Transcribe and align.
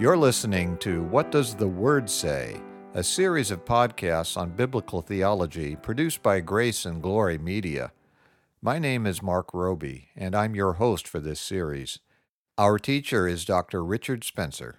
You're 0.00 0.16
listening 0.16 0.78
to 0.78 1.02
What 1.02 1.30
Does 1.30 1.54
the 1.54 1.68
Word 1.68 2.08
Say? 2.08 2.58
A 2.94 3.04
series 3.04 3.50
of 3.50 3.66
podcasts 3.66 4.34
on 4.34 4.56
biblical 4.56 5.02
theology 5.02 5.76
produced 5.76 6.22
by 6.22 6.40
Grace 6.40 6.86
and 6.86 7.02
Glory 7.02 7.36
Media. 7.36 7.92
My 8.62 8.78
name 8.78 9.06
is 9.06 9.22
Mark 9.22 9.52
Roby, 9.52 10.08
and 10.16 10.34
I'm 10.34 10.54
your 10.54 10.72
host 10.72 11.06
for 11.06 11.20
this 11.20 11.38
series. 11.38 11.98
Our 12.56 12.78
teacher 12.78 13.28
is 13.28 13.44
Dr. 13.44 13.84
Richard 13.84 14.24
Spencer. 14.24 14.78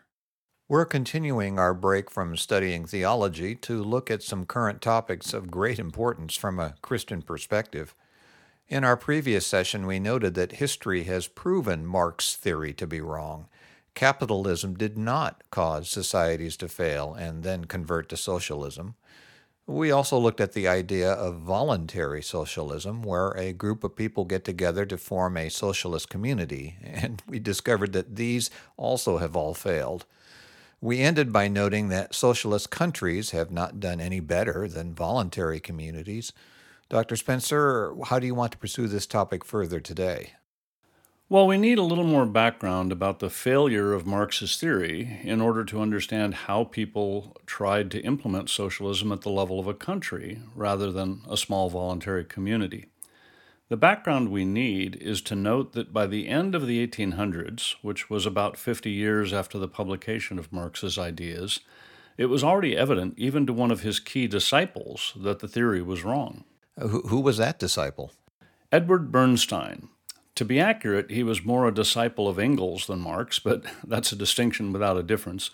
We're 0.67 0.85
continuing 0.85 1.59
our 1.59 1.75
break 1.75 2.09
from 2.09 2.35
studying 2.35 2.87
theology 2.87 3.53
to 3.57 3.83
look 3.83 4.09
at 4.09 4.23
some 4.23 4.47
current 4.47 4.81
topics 4.81 5.35
of 5.35 5.51
great 5.51 5.77
importance 5.77 6.35
from 6.35 6.59
a 6.59 6.73
Christian 6.81 7.21
perspective. 7.21 7.93
In 8.67 8.83
our 8.83 8.97
previous 8.97 9.45
session, 9.45 9.85
we 9.85 9.99
noted 9.99 10.33
that 10.33 10.53
history 10.53 11.03
has 11.03 11.27
proven 11.27 11.85
Marx's 11.85 12.35
theory 12.37 12.73
to 12.73 12.87
be 12.87 13.01
wrong. 13.01 13.49
Capitalism 13.93 14.75
did 14.75 14.97
not 14.97 15.43
cause 15.51 15.89
societies 15.89 16.57
to 16.57 16.67
fail 16.67 17.13
and 17.13 17.43
then 17.43 17.65
convert 17.65 18.09
to 18.09 18.17
socialism. 18.17 18.95
We 19.67 19.91
also 19.91 20.17
looked 20.17 20.41
at 20.41 20.53
the 20.53 20.67
idea 20.67 21.11
of 21.11 21.39
voluntary 21.39 22.21
socialism, 22.21 23.03
where 23.03 23.31
a 23.31 23.53
group 23.53 23.83
of 23.83 23.95
people 23.95 24.25
get 24.25 24.43
together 24.43 24.85
to 24.85 24.97
form 24.97 25.37
a 25.37 25.49
socialist 25.49 26.09
community, 26.09 26.77
and 26.83 27.21
we 27.27 27.39
discovered 27.39 27.93
that 27.93 28.15
these 28.15 28.49
also 28.75 29.17
have 29.17 29.35
all 29.35 29.53
failed. 29.53 30.05
We 30.81 30.99
ended 30.99 31.31
by 31.31 31.47
noting 31.47 31.89
that 31.89 32.15
socialist 32.15 32.71
countries 32.71 33.31
have 33.31 33.51
not 33.51 33.79
done 33.79 34.01
any 34.01 34.19
better 34.19 34.67
than 34.67 34.95
voluntary 34.95 35.59
communities. 35.59 36.33
Dr. 36.89 37.15
Spencer, 37.15 37.93
how 38.05 38.17
do 38.19 38.25
you 38.25 38.35
want 38.35 38.51
to 38.53 38.57
pursue 38.57 38.87
this 38.87 39.05
topic 39.05 39.45
further 39.45 39.79
today? 39.79 40.33
Well, 41.31 41.47
we 41.47 41.55
need 41.55 41.77
a 41.77 41.83
little 41.83 42.03
more 42.03 42.25
background 42.25 42.91
about 42.91 43.19
the 43.19 43.29
failure 43.29 43.93
of 43.93 44.05
Marx's 44.05 44.57
theory 44.57 45.21
in 45.23 45.39
order 45.39 45.63
to 45.63 45.79
understand 45.79 46.33
how 46.33 46.65
people 46.65 47.37
tried 47.45 47.89
to 47.91 48.01
implement 48.01 48.49
socialism 48.49 49.13
at 49.13 49.21
the 49.21 49.29
level 49.29 49.57
of 49.57 49.65
a 49.65 49.73
country 49.73 50.41
rather 50.53 50.91
than 50.91 51.21
a 51.29 51.37
small 51.37 51.69
voluntary 51.69 52.25
community. 52.25 52.87
The 53.69 53.77
background 53.77 54.27
we 54.27 54.43
need 54.43 54.97
is 54.97 55.21
to 55.21 55.35
note 55.37 55.71
that 55.71 55.93
by 55.93 56.05
the 56.05 56.27
end 56.27 56.53
of 56.53 56.67
the 56.67 56.85
1800s, 56.85 57.75
which 57.81 58.09
was 58.09 58.25
about 58.25 58.57
50 58.57 58.91
years 58.91 59.31
after 59.31 59.57
the 59.57 59.69
publication 59.69 60.37
of 60.37 60.51
Marx's 60.51 60.97
ideas, 60.97 61.61
it 62.17 62.25
was 62.25 62.43
already 62.43 62.75
evident, 62.75 63.13
even 63.17 63.45
to 63.45 63.53
one 63.53 63.71
of 63.71 63.83
his 63.83 64.01
key 64.01 64.27
disciples, 64.27 65.13
that 65.15 65.39
the 65.39 65.47
theory 65.47 65.81
was 65.81 66.03
wrong. 66.03 66.43
Who, 66.77 67.03
who 67.03 67.21
was 67.21 67.37
that 67.37 67.57
disciple? 67.57 68.11
Edward 68.69 69.13
Bernstein. 69.13 69.87
To 70.35 70.45
be 70.45 70.59
accurate, 70.59 71.11
he 71.11 71.23
was 71.23 71.43
more 71.43 71.67
a 71.67 71.73
disciple 71.73 72.27
of 72.27 72.39
Engels 72.39 72.87
than 72.87 72.99
Marx, 72.99 73.39
but 73.39 73.63
that's 73.87 74.11
a 74.11 74.15
distinction 74.15 74.71
without 74.71 74.97
a 74.97 75.03
difference. 75.03 75.51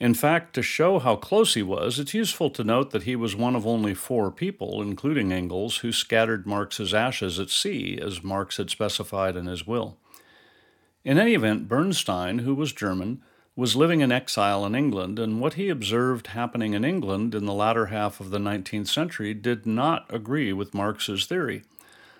In 0.00 0.14
fact, 0.14 0.54
to 0.54 0.62
show 0.62 0.98
how 0.98 1.16
close 1.16 1.54
he 1.54 1.62
was, 1.62 1.98
it's 1.98 2.14
useful 2.14 2.50
to 2.50 2.64
note 2.64 2.90
that 2.90 3.04
he 3.04 3.14
was 3.14 3.36
one 3.36 3.54
of 3.54 3.66
only 3.66 3.94
four 3.94 4.30
people, 4.30 4.82
including 4.82 5.32
Engels, 5.32 5.78
who 5.78 5.92
scattered 5.92 6.46
Marx's 6.46 6.92
ashes 6.92 7.38
at 7.38 7.48
sea, 7.48 7.98
as 8.02 8.24
Marx 8.24 8.56
had 8.56 8.70
specified 8.70 9.36
in 9.36 9.46
his 9.46 9.66
will. 9.66 9.96
In 11.04 11.18
any 11.18 11.34
event, 11.34 11.68
Bernstein, 11.68 12.38
who 12.38 12.54
was 12.54 12.72
German, 12.72 13.22
was 13.56 13.76
living 13.76 14.00
in 14.00 14.10
exile 14.10 14.66
in 14.66 14.74
England, 14.74 15.18
and 15.18 15.40
what 15.40 15.54
he 15.54 15.68
observed 15.68 16.28
happening 16.28 16.74
in 16.74 16.84
England 16.84 17.34
in 17.34 17.44
the 17.44 17.52
latter 17.52 17.86
half 17.86 18.18
of 18.18 18.30
the 18.30 18.38
19th 18.38 18.88
century 18.88 19.32
did 19.32 19.64
not 19.64 20.06
agree 20.12 20.52
with 20.52 20.74
Marx's 20.74 21.26
theory. 21.26 21.62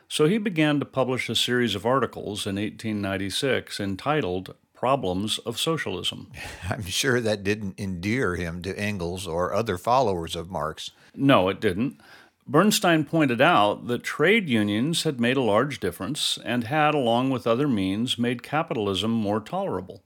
So 0.09 0.27
he 0.27 0.39
began 0.39 0.79
to 0.81 0.87
publish 0.87 1.29
a 1.29 1.35
series 1.35 1.75
of 1.75 1.87
articles 1.87 2.47
in 2.47 2.57
1896 2.57 3.81
entitled 3.81 4.55
problems 4.75 5.39
of 5.39 5.59
socialism. 5.59 6.31
I'm 6.71 6.85
sure 6.85 7.21
that 7.21 7.43
didn't 7.43 7.81
endear 7.81 8.37
him 8.37 8.63
to 8.63 8.79
Engels 8.79 9.27
or 9.27 9.55
other 9.55 9.79
followers 9.79 10.37
of 10.37 10.51
Marx. 10.51 10.91
No, 11.15 11.49
it 11.49 11.61
didn't. 11.61 12.01
Bernstein 12.47 13.05
pointed 13.05 13.41
out 13.41 13.87
that 13.87 14.03
trade 14.03 14.51
unions 14.51 15.05
had 15.05 15.19
made 15.19 15.39
a 15.39 15.43
large 15.43 15.81
difference 15.81 16.39
and 16.45 16.65
had, 16.65 16.95
along 16.95 17.31
with 17.31 17.47
other 17.47 17.67
means, 17.67 18.19
made 18.19 18.43
capitalism 18.43 19.11
more 19.11 19.41
tolerable. 19.41 20.03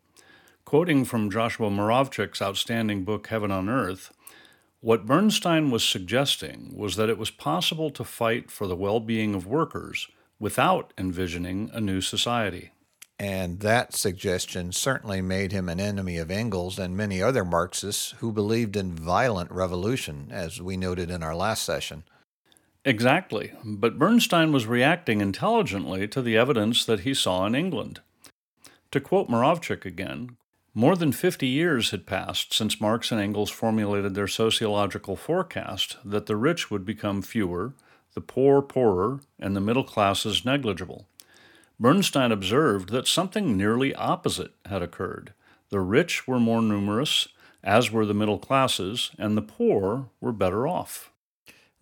Quoting 0.65 1.05
from 1.05 1.31
Joshua 1.31 1.71
Muravchik's 1.71 2.41
outstanding 2.41 3.03
book 3.03 3.27
Heaven 3.27 3.51
on 3.51 3.69
Earth, 3.69 4.13
what 4.81 5.07
Bernstein 5.07 5.71
was 5.71 5.85
suggesting 5.85 6.73
was 6.77 6.97
that 6.97 7.09
it 7.09 7.19
was 7.19 7.31
possible 7.31 7.91
to 7.91 8.05
fight 8.05 8.51
for 8.51 8.67
the 8.67 8.77
well 8.77 9.01
being 9.01 9.35
of 9.35 9.47
workers 9.47 10.09
without 10.39 10.93
envisioning 10.97 11.71
a 11.73 11.81
new 11.81 12.01
society. 12.01 12.71
And 13.19 13.59
that 13.61 13.95
suggestion 13.95 14.71
certainly 14.71 15.21
made 15.21 15.51
him 15.51 15.69
an 15.69 15.81
enemy 15.81 16.19
of 16.19 16.31
Engels 16.31 16.79
and 16.79 16.97
many 16.97 17.21
other 17.21 17.45
Marxists 17.45 18.15
who 18.19 18.31
believed 18.31 18.77
in 18.77 18.95
violent 18.95 19.51
revolution, 19.51 20.29
as 20.31 20.63
we 20.63 20.77
noted 20.77 21.11
in 21.11 21.25
our 21.25 21.35
last 21.35 21.65
session. 21.65 22.05
Exactly, 22.85 23.53
but 23.65 23.99
Bernstein 23.99 24.53
was 24.53 24.67
reacting 24.67 25.21
intelligently 25.21 26.07
to 26.07 26.23
the 26.23 26.37
evidence 26.37 26.85
that 26.85 27.01
he 27.01 27.13
saw 27.13 27.45
in 27.45 27.57
England. 27.57 28.01
To 28.93 29.01
quote 29.01 29.29
Muravchik 29.29 29.85
again, 29.85 30.38
more 30.79 30.95
than 30.95 31.11
50 31.11 31.45
years 31.45 31.91
had 31.91 32.07
passed 32.07 32.55
since 32.55 32.81
Marx 32.81 33.11
and 33.11 33.21
Engels 33.21 33.51
formulated 33.51 34.15
their 34.15 34.29
sociological 34.29 35.17
forecast 35.17 35.97
that 36.05 36.27
the 36.27 36.37
rich 36.37 36.71
would 36.71 36.85
become 36.85 37.21
fewer, 37.21 37.73
the 38.15 38.21
poor 38.21 38.63
poorer, 38.63 39.19
and 39.41 39.57
the 39.57 39.61
middle 39.61 39.83
classes 39.83 40.45
negligible. 40.45 41.09
Bernstein 41.81 42.31
observed 42.31 42.91
that 42.91 43.09
something 43.09 43.57
nearly 43.57 43.93
opposite 43.97 44.53
had 44.67 44.81
occurred. 44.81 45.33
The 45.71 45.81
rich 45.81 46.29
were 46.29 46.39
more 46.39 46.63
numerous, 46.63 47.27
as 47.65 47.91
were 47.91 48.07
the 48.07 48.15
middle 48.15 48.39
classes, 48.39 49.11
and 49.19 49.37
the 49.37 49.43
poor 49.43 50.11
were 50.21 50.31
better 50.31 50.69
off. 50.69 51.11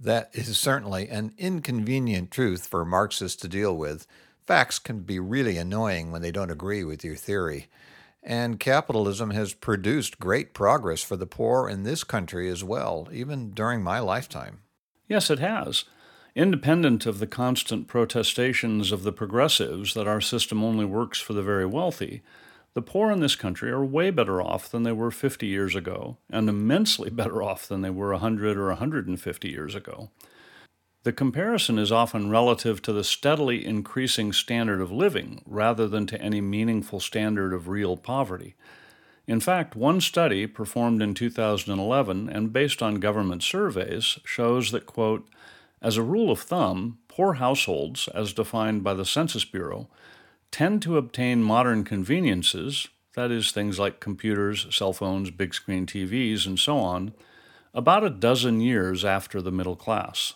That 0.01 0.31
is 0.33 0.56
certainly 0.56 1.06
an 1.11 1.35
inconvenient 1.37 2.31
truth 2.31 2.67
for 2.67 2.83
Marxists 2.87 3.43
to 3.43 3.49
deal 3.49 3.77
with. 3.77 4.06
Facts 4.47 4.79
can 4.79 5.01
be 5.01 5.19
really 5.19 5.59
annoying 5.59 6.12
when 6.12 6.23
they 6.23 6.31
don't 6.31 6.51
agree 6.51 6.83
with 6.83 7.05
your 7.05 7.15
theory. 7.15 7.67
And 8.28 8.59
capitalism 8.59 9.31
has 9.31 9.54
produced 9.54 10.19
great 10.19 10.53
progress 10.53 11.00
for 11.00 11.16
the 11.16 11.28
poor 11.28 11.69
in 11.69 11.84
this 11.84 12.03
country 12.03 12.50
as 12.50 12.64
well, 12.64 13.09
even 13.12 13.53
during 13.53 13.84
my 13.84 14.00
lifetime. 14.00 14.62
Yes, 15.06 15.31
it 15.31 15.38
has. 15.38 15.84
Independent 16.34 17.06
of 17.06 17.20
the 17.20 17.28
constant 17.28 17.87
protestations 17.87 18.91
of 18.91 19.04
the 19.04 19.12
progressives 19.12 19.94
that 19.94 20.09
our 20.09 20.20
system 20.20 20.64
only 20.64 20.84
works 20.84 21.20
for 21.20 21.34
the 21.34 21.42
very 21.42 21.66
wealthy, 21.66 22.22
the 22.75 22.82
poor 22.82 23.10
in 23.10 23.20
this 23.20 23.37
country 23.37 23.70
are 23.70 23.82
way 23.82 24.10
better 24.10 24.43
off 24.43 24.69
than 24.69 24.82
they 24.82 24.93
were 24.93 25.10
50 25.10 25.47
years 25.47 25.75
ago, 25.75 26.19
and 26.28 26.48
immensely 26.48 27.08
better 27.22 27.43
off 27.43 27.69
than 27.69 27.81
they 27.81 27.91
were 27.91 28.10
100 28.10 28.58
or 28.58 28.66
150 28.66 29.48
years 29.48 29.75
ago. 29.75 30.10
The 31.06 31.12
comparison 31.12 31.78
is 31.78 31.93
often 31.93 32.31
relative 32.31 32.83
to 32.83 32.93
the 32.93 33.05
steadily 33.05 33.65
increasing 33.65 34.33
standard 34.33 34.81
of 34.81 34.91
living 34.91 35.41
rather 35.47 35.87
than 35.87 36.05
to 36.09 36.21
any 36.21 36.41
meaningful 36.41 36.99
standard 36.99 37.53
of 37.53 37.69
real 37.69 37.97
poverty. 37.97 38.56
In 39.25 39.39
fact, 39.39 39.77
one 39.77 40.00
study 40.00 40.49
performed 40.49 41.00
in 41.00 41.15
2011 41.15 42.28
and 42.28 42.53
based 42.53 42.83
on 42.83 42.97
government 42.97 43.44
surveys 43.44 44.19
shows 44.25 44.72
that, 44.72 44.87
quote, 44.87 45.28
as 45.81 45.97
a 45.97 46.03
rule 46.03 46.28
of 46.28 46.41
thumb, 46.41 46.99
poor 47.06 47.34
households, 47.34 48.09
as 48.09 48.33
defined 48.33 48.83
by 48.83 48.93
the 48.93 49.05
Census 49.05 49.44
Bureau, 49.44 49.87
tend 50.50 50.83
to 50.83 50.99
obtain 50.99 51.41
modern 51.41 51.84
conveniences, 51.84 52.88
that 53.15 53.31
is, 53.31 53.53
things 53.53 53.78
like 53.78 54.00
computers, 54.00 54.67
cell 54.75 54.93
phones, 54.93 55.31
big 55.31 55.55
screen 55.55 55.87
TVs, 55.87 56.49
and 56.49 56.59
so 56.59 56.78
on, 56.78 57.15
about 57.73 58.03
a 58.03 58.11
dozen 58.11 58.61
years 58.61 59.05
after 59.05 59.41
the 59.41 59.53
middle 59.53 59.76
class. 59.76 60.35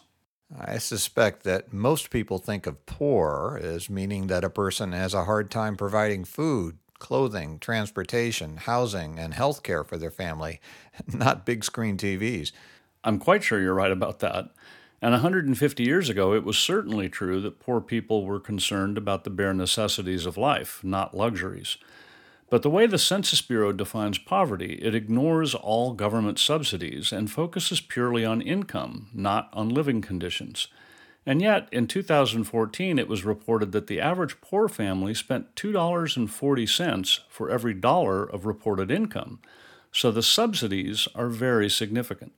I 0.58 0.78
suspect 0.78 1.44
that 1.44 1.72
most 1.72 2.10
people 2.10 2.38
think 2.38 2.66
of 2.66 2.84
poor 2.86 3.60
as 3.62 3.88
meaning 3.88 4.26
that 4.26 4.44
a 4.44 4.50
person 4.50 4.92
has 4.92 5.14
a 5.14 5.24
hard 5.24 5.50
time 5.50 5.76
providing 5.76 6.24
food, 6.24 6.78
clothing, 6.98 7.58
transportation, 7.60 8.56
housing, 8.56 9.18
and 9.18 9.32
health 9.32 9.62
care 9.62 9.84
for 9.84 9.96
their 9.96 10.10
family, 10.10 10.60
not 11.06 11.46
big 11.46 11.64
screen 11.64 11.96
TVs. 11.96 12.50
I'm 13.04 13.18
quite 13.18 13.44
sure 13.44 13.60
you're 13.60 13.74
right 13.74 13.92
about 13.92 14.18
that. 14.20 14.50
And 15.00 15.12
150 15.12 15.82
years 15.82 16.08
ago, 16.10 16.34
it 16.34 16.44
was 16.44 16.58
certainly 16.58 17.08
true 17.08 17.40
that 17.40 17.60
poor 17.60 17.80
people 17.80 18.26
were 18.26 18.40
concerned 18.40 18.98
about 18.98 19.24
the 19.24 19.30
bare 19.30 19.54
necessities 19.54 20.26
of 20.26 20.36
life, 20.36 20.84
not 20.84 21.16
luxuries. 21.16 21.78
But 22.50 22.62
the 22.62 22.70
way 22.70 22.86
the 22.86 22.98
Census 22.98 23.40
Bureau 23.40 23.72
defines 23.72 24.18
poverty, 24.18 24.80
it 24.82 24.92
ignores 24.94 25.54
all 25.54 25.94
government 25.94 26.40
subsidies 26.40 27.12
and 27.12 27.30
focuses 27.30 27.80
purely 27.80 28.24
on 28.24 28.42
income, 28.42 29.08
not 29.14 29.48
on 29.52 29.68
living 29.68 30.00
conditions. 30.00 30.66
And 31.24 31.40
yet, 31.40 31.68
in 31.70 31.86
2014, 31.86 32.98
it 32.98 33.06
was 33.06 33.24
reported 33.24 33.70
that 33.70 33.86
the 33.86 34.00
average 34.00 34.40
poor 34.40 34.68
family 34.68 35.14
spent 35.14 35.54
$2.40 35.54 37.20
for 37.28 37.50
every 37.50 37.74
dollar 37.74 38.24
of 38.24 38.46
reported 38.46 38.90
income. 38.90 39.38
So 39.92 40.10
the 40.10 40.22
subsidies 40.22 41.06
are 41.14 41.28
very 41.28 41.70
significant. 41.70 42.32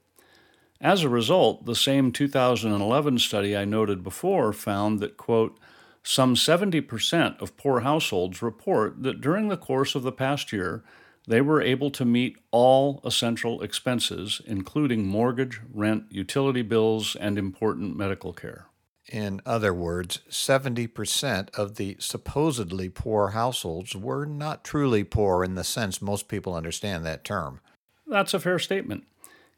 As 0.79 1.05
a 1.05 1.08
result, 1.08 1.65
the 1.65 1.76
same 1.76 2.12
2011 2.12 3.19
study 3.20 3.56
I 3.56 3.65
noted 3.65 4.03
before 4.03 4.53
found 4.53 5.00
that, 5.00 5.17
quote, 5.17 5.56
some 6.02 6.34
70% 6.34 7.40
of 7.40 7.56
poor 7.56 7.81
households 7.81 8.43
report 8.43 9.02
that 9.02 9.20
during 9.20 9.49
the 9.49 9.56
course 9.56 9.94
of 9.94 10.02
the 10.02 10.12
past 10.12 10.52
year, 10.52 10.82
they 11.26 11.40
were 11.40 11.62
able 11.62 11.90
to 11.93 12.04
meet 12.04 12.37
all 12.50 13.00
essential 13.04 13.62
expenses, 13.62 14.40
including 14.44 15.06
mortgage, 15.06 15.60
rent, 15.72 16.04
utility 16.10 16.62
bills, 16.62 17.16
and 17.20 17.38
important 17.38 17.96
medical 17.96 18.32
care. 18.32 18.66
In 19.08 19.40
other 19.44 19.75
words, 19.75 20.20
70% 20.31 21.50
of 21.54 21.76
the 21.76 21.96
supposedly 21.99 22.88
poor 22.88 23.28
households 23.28 23.94
were 23.94 24.25
not 24.25 24.64
truly 24.64 25.05
poor 25.05 25.44
in 25.44 25.55
the 25.55 25.64
sense 25.64 26.00
most 26.00 26.28
people 26.28 26.55
understand 26.55 27.05
that 27.05 27.25
term. 27.25 27.60
That's 28.06 28.34
a 28.34 28.40
fair 28.40 28.58
statement. 28.58 29.05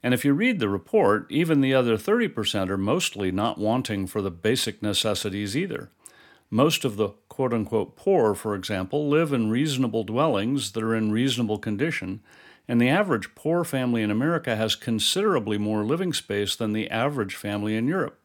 And 0.02 0.12
if 0.12 0.24
you 0.24 0.34
read 0.34 0.60
the 0.60 0.68
report, 0.68 1.26
even 1.30 1.60
the 1.60 1.72
other 1.72 1.96
30% 1.96 2.68
are 2.68 2.76
mostly 2.76 3.30
not 3.30 3.56
wanting 3.56 4.06
for 4.06 4.20
the 4.20 4.30
basic 4.30 4.82
necessities 4.82 5.56
either. 5.56 5.88
Most 6.54 6.84
of 6.84 6.94
the 6.94 7.08
quote 7.28 7.52
unquote 7.52 7.96
poor, 7.96 8.32
for 8.32 8.54
example, 8.54 9.08
live 9.08 9.32
in 9.32 9.50
reasonable 9.50 10.04
dwellings 10.04 10.70
that 10.70 10.84
are 10.84 10.94
in 10.94 11.10
reasonable 11.10 11.58
condition, 11.58 12.20
and 12.68 12.80
the 12.80 12.88
average 12.88 13.34
poor 13.34 13.64
family 13.64 14.02
in 14.02 14.10
America 14.12 14.54
has 14.54 14.76
considerably 14.76 15.58
more 15.58 15.82
living 15.82 16.12
space 16.12 16.54
than 16.54 16.72
the 16.72 16.88
average 16.90 17.34
family 17.34 17.74
in 17.74 17.88
Europe. 17.88 18.20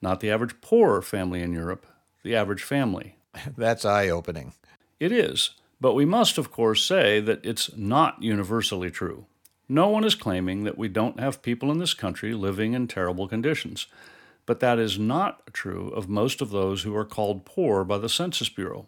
Not 0.00 0.20
the 0.20 0.30
average 0.30 0.60
poor 0.60 1.02
family 1.02 1.42
in 1.42 1.52
Europe, 1.52 1.84
the 2.22 2.36
average 2.36 2.62
family. 2.62 3.16
That's 3.56 3.84
eye 3.84 4.08
opening. 4.08 4.52
It 5.00 5.10
is, 5.10 5.50
but 5.80 5.94
we 5.94 6.04
must, 6.04 6.38
of 6.38 6.52
course, 6.52 6.84
say 6.84 7.18
that 7.18 7.44
it's 7.44 7.76
not 7.76 8.22
universally 8.22 8.92
true. 8.92 9.26
No 9.68 9.88
one 9.88 10.04
is 10.04 10.14
claiming 10.14 10.62
that 10.62 10.78
we 10.78 10.86
don't 10.86 11.18
have 11.18 11.42
people 11.42 11.72
in 11.72 11.78
this 11.78 11.94
country 11.94 12.32
living 12.32 12.74
in 12.74 12.86
terrible 12.86 13.26
conditions 13.26 13.88
but 14.46 14.60
that 14.60 14.78
is 14.78 14.98
not 14.98 15.52
true 15.52 15.88
of 15.90 16.08
most 16.08 16.40
of 16.40 16.50
those 16.50 16.82
who 16.82 16.94
are 16.96 17.04
called 17.04 17.44
poor 17.44 17.84
by 17.84 17.98
the 17.98 18.08
Census 18.08 18.48
Bureau, 18.48 18.86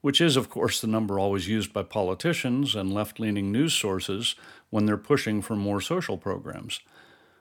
which 0.00 0.20
is, 0.20 0.36
of 0.36 0.50
course, 0.50 0.80
the 0.80 0.86
number 0.86 1.18
always 1.18 1.48
used 1.48 1.72
by 1.72 1.82
politicians 1.82 2.74
and 2.74 2.92
left 2.92 3.20
leaning 3.20 3.50
news 3.50 3.72
sources 3.72 4.34
when 4.70 4.86
they're 4.86 4.96
pushing 4.96 5.40
for 5.42 5.56
more 5.56 5.80
social 5.80 6.18
programs. 6.18 6.80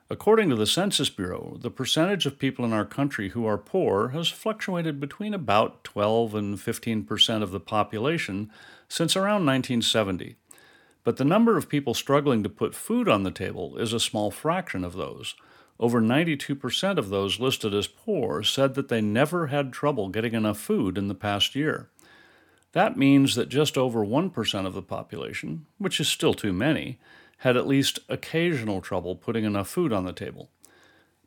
According 0.07 0.49
to 0.51 0.55
the 0.55 0.67
Census 0.67 1.09
Bureau, 1.09 1.57
the 1.59 1.71
percentage 1.71 2.27
of 2.27 2.37
people 2.37 2.63
in 2.63 2.73
our 2.73 2.85
country 2.85 3.29
who 3.29 3.47
are 3.47 3.57
poor 3.57 4.09
has 4.09 4.27
fluctuated 4.27 4.99
between 4.99 5.33
about 5.33 5.83
12 5.83 6.35
and 6.35 6.61
15 6.61 7.03
percent 7.05 7.43
of 7.43 7.49
the 7.49 7.59
population 7.59 8.51
since 8.87 9.15
around 9.15 9.47
1970. 9.47 10.35
But 11.03 11.17
the 11.17 11.25
number 11.25 11.57
of 11.57 11.69
people 11.69 11.95
struggling 11.95 12.43
to 12.43 12.49
put 12.49 12.75
food 12.75 13.09
on 13.09 13.23
the 13.23 13.31
table 13.31 13.77
is 13.77 13.93
a 13.93 13.99
small 13.99 14.29
fraction 14.29 14.83
of 14.83 14.93
those. 14.93 15.33
Over 15.79 16.01
92% 16.01 16.97
of 16.97 17.09
those 17.09 17.39
listed 17.39 17.73
as 17.73 17.87
poor 17.87 18.43
said 18.43 18.75
that 18.75 18.87
they 18.87 19.01
never 19.01 19.47
had 19.47 19.73
trouble 19.73 20.09
getting 20.09 20.33
enough 20.33 20.57
food 20.57 20.97
in 20.97 21.07
the 21.07 21.15
past 21.15 21.55
year. 21.55 21.89
That 22.71 22.97
means 22.97 23.35
that 23.35 23.49
just 23.49 23.77
over 23.77 24.05
1% 24.05 24.65
of 24.65 24.73
the 24.73 24.81
population, 24.81 25.65
which 25.77 25.99
is 25.99 26.07
still 26.07 26.33
too 26.33 26.53
many, 26.53 26.99
had 27.39 27.57
at 27.57 27.67
least 27.67 27.99
occasional 28.09 28.81
trouble 28.81 29.15
putting 29.15 29.43
enough 29.43 29.67
food 29.67 29.91
on 29.91 30.05
the 30.05 30.13
table. 30.13 30.49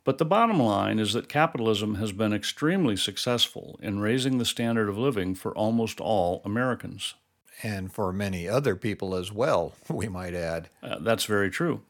But 0.05 0.17
the 0.19 0.25
bottom 0.25 0.59
line 0.59 0.99
is 0.99 1.13
that 1.13 1.29
capitalism 1.29 1.97
has 1.97 2.13
been 2.13 2.33
extremely 2.33 2.97
successful 2.97 3.79
in 3.83 4.01
raising 4.01 4.39
the 4.39 4.47
standard 4.47 4.89
of 4.89 4.97
living 4.97 5.35
for 5.35 5.55
almost 5.55 6.01
all 6.01 6.41
Americans. 6.47 7.15
And 7.63 7.93
for 7.93 8.13
many 8.13 8.49
other 8.49 8.75
people 8.75 9.15
as 9.15 9.33
well, 9.33 9.75
we 9.91 10.09
might 10.09 10.35
add. 10.35 10.71
Uh, 10.83 10.99
that's 11.01 11.27
very 11.27 11.51
true. 11.51 11.83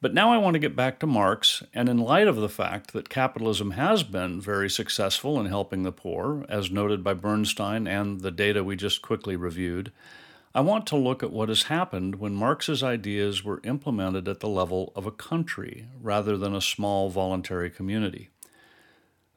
But 0.00 0.14
now 0.14 0.32
I 0.32 0.38
want 0.38 0.54
to 0.54 0.60
get 0.60 0.76
back 0.76 1.00
to 1.00 1.08
Marx, 1.08 1.64
and 1.74 1.88
in 1.88 1.98
light 1.98 2.28
of 2.28 2.36
the 2.36 2.48
fact 2.48 2.92
that 2.92 3.08
capitalism 3.08 3.72
has 3.72 4.04
been 4.04 4.40
very 4.40 4.70
successful 4.70 5.40
in 5.40 5.46
helping 5.46 5.82
the 5.82 5.90
poor, 5.90 6.46
as 6.48 6.70
noted 6.70 7.02
by 7.02 7.14
Bernstein 7.14 7.88
and 7.88 8.20
the 8.20 8.30
data 8.30 8.62
we 8.62 8.76
just 8.76 9.02
quickly 9.02 9.34
reviewed, 9.34 9.90
I 10.54 10.60
want 10.60 10.86
to 10.86 10.96
look 10.96 11.24
at 11.24 11.32
what 11.32 11.48
has 11.48 11.64
happened 11.64 12.16
when 12.16 12.34
Marx's 12.34 12.82
ideas 12.82 13.42
were 13.42 13.60
implemented 13.64 14.28
at 14.28 14.38
the 14.38 14.48
level 14.48 14.92
of 14.94 15.04
a 15.04 15.10
country 15.10 15.88
rather 16.00 16.36
than 16.36 16.54
a 16.54 16.60
small 16.60 17.10
voluntary 17.10 17.68
community. 17.68 18.30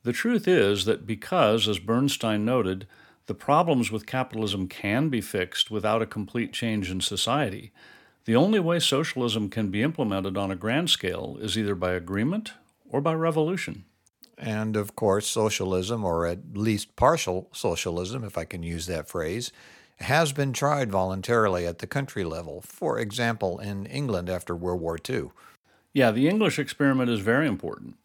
The 0.03 0.13
truth 0.13 0.47
is 0.47 0.85
that 0.85 1.07
because, 1.07 1.67
as 1.67 1.79
Bernstein 1.79 2.45
noted, 2.45 2.87
the 3.25 3.33
problems 3.33 3.91
with 3.91 4.05
capitalism 4.05 4.67
can 4.67 5.09
be 5.09 5.21
fixed 5.21 5.71
without 5.71 6.03
a 6.03 6.07
complete 6.07 6.53
change 6.53 6.91
in 6.91 7.01
society, 7.01 7.71
the 8.25 8.35
only 8.35 8.59
way 8.59 8.79
socialism 8.79 9.49
can 9.49 9.69
be 9.69 9.81
implemented 9.81 10.37
on 10.37 10.51
a 10.51 10.55
grand 10.55 10.89
scale 10.89 11.37
is 11.41 11.57
either 11.57 11.75
by 11.75 11.91
agreement 11.93 12.53
or 12.89 13.01
by 13.01 13.13
revolution. 13.13 13.85
And 14.37 14.75
of 14.75 14.95
course, 14.95 15.27
socialism, 15.27 16.03
or 16.03 16.25
at 16.25 16.39
least 16.55 16.95
partial 16.95 17.49
socialism, 17.51 18.23
if 18.23 18.37
I 18.37 18.45
can 18.45 18.63
use 18.63 18.87
that 18.87 19.07
phrase, 19.07 19.51
has 19.99 20.31
been 20.33 20.51
tried 20.51 20.91
voluntarily 20.91 21.65
at 21.65 21.79
the 21.79 21.87
country 21.87 22.23
level, 22.23 22.61
for 22.61 22.97
example, 22.97 23.59
in 23.59 23.85
England 23.85 24.29
after 24.29 24.55
World 24.55 24.81
War 24.81 24.97
II. 25.07 25.29
Yeah, 25.93 26.11
the 26.11 26.27
English 26.27 26.57
experiment 26.57 27.09
is 27.09 27.19
very 27.19 27.47
important. 27.47 27.95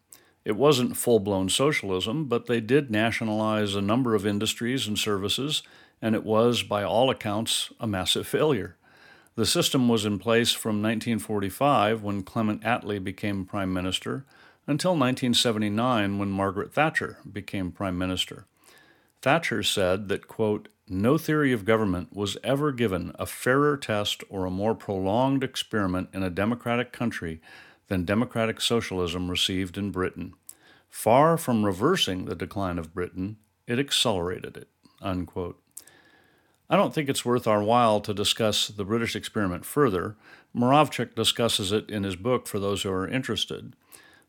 It 0.45 0.55
wasn't 0.55 0.95
full 0.95 1.19
blown 1.19 1.49
socialism, 1.49 2.25
but 2.25 2.45
they 2.45 2.61
did 2.61 2.91
nationalize 2.91 3.75
a 3.75 3.81
number 3.81 4.15
of 4.15 4.25
industries 4.25 4.87
and 4.87 4.97
services, 4.97 5.63
and 6.01 6.15
it 6.15 6.23
was, 6.23 6.63
by 6.63 6.83
all 6.83 7.09
accounts, 7.09 7.71
a 7.79 7.87
massive 7.87 8.27
failure. 8.27 8.77
The 9.37 9.45
system 9.45 9.87
was 9.87 10.03
in 10.03 10.17
place 10.17 10.51
from 10.51 10.81
1945 10.81 12.01
when 12.01 12.23
Clement 12.23 12.63
Attlee 12.63 13.03
became 13.03 13.45
Prime 13.45 13.71
Minister 13.71 14.25
until 14.65 14.93
1979 14.93 16.17
when 16.17 16.31
Margaret 16.31 16.73
Thatcher 16.73 17.19
became 17.31 17.71
Prime 17.71 17.99
Minister. 17.99 18.47
Thatcher 19.21 19.61
said 19.61 20.09
that, 20.09 20.27
quote, 20.27 20.69
no 20.89 21.19
theory 21.19 21.53
of 21.53 21.65
government 21.65 22.15
was 22.15 22.37
ever 22.43 22.71
given 22.71 23.11
a 23.19 23.27
fairer 23.27 23.77
test 23.77 24.23
or 24.27 24.45
a 24.45 24.49
more 24.49 24.73
prolonged 24.73 25.43
experiment 25.43 26.09
in 26.13 26.23
a 26.23 26.31
democratic 26.31 26.91
country 26.91 27.39
than 27.89 28.05
democratic 28.05 28.59
socialism 28.59 29.29
received 29.29 29.77
in 29.77 29.91
Britain. 29.91 30.33
Far 30.89 31.37
from 31.37 31.63
reversing 31.63 32.25
the 32.25 32.33
decline 32.33 32.79
of 32.79 32.95
Britain, 32.95 33.37
it 33.67 33.77
accelerated 33.77 34.57
it. 34.57 34.69
Unquote. 34.99 35.61
I 36.69 36.75
don't 36.75 36.93
think 36.93 37.07
it's 37.07 37.25
worth 37.25 37.47
our 37.47 37.63
while 37.63 38.01
to 38.01 38.13
discuss 38.13 38.67
the 38.67 38.83
British 38.83 39.15
experiment 39.15 39.65
further. 39.65 40.17
Muravchik 40.55 41.15
discusses 41.15 41.71
it 41.71 41.89
in 41.89 42.03
his 42.03 42.15
book 42.17 42.47
for 42.47 42.59
those 42.59 42.83
who 42.83 42.91
are 42.91 43.07
interested. 43.07 43.73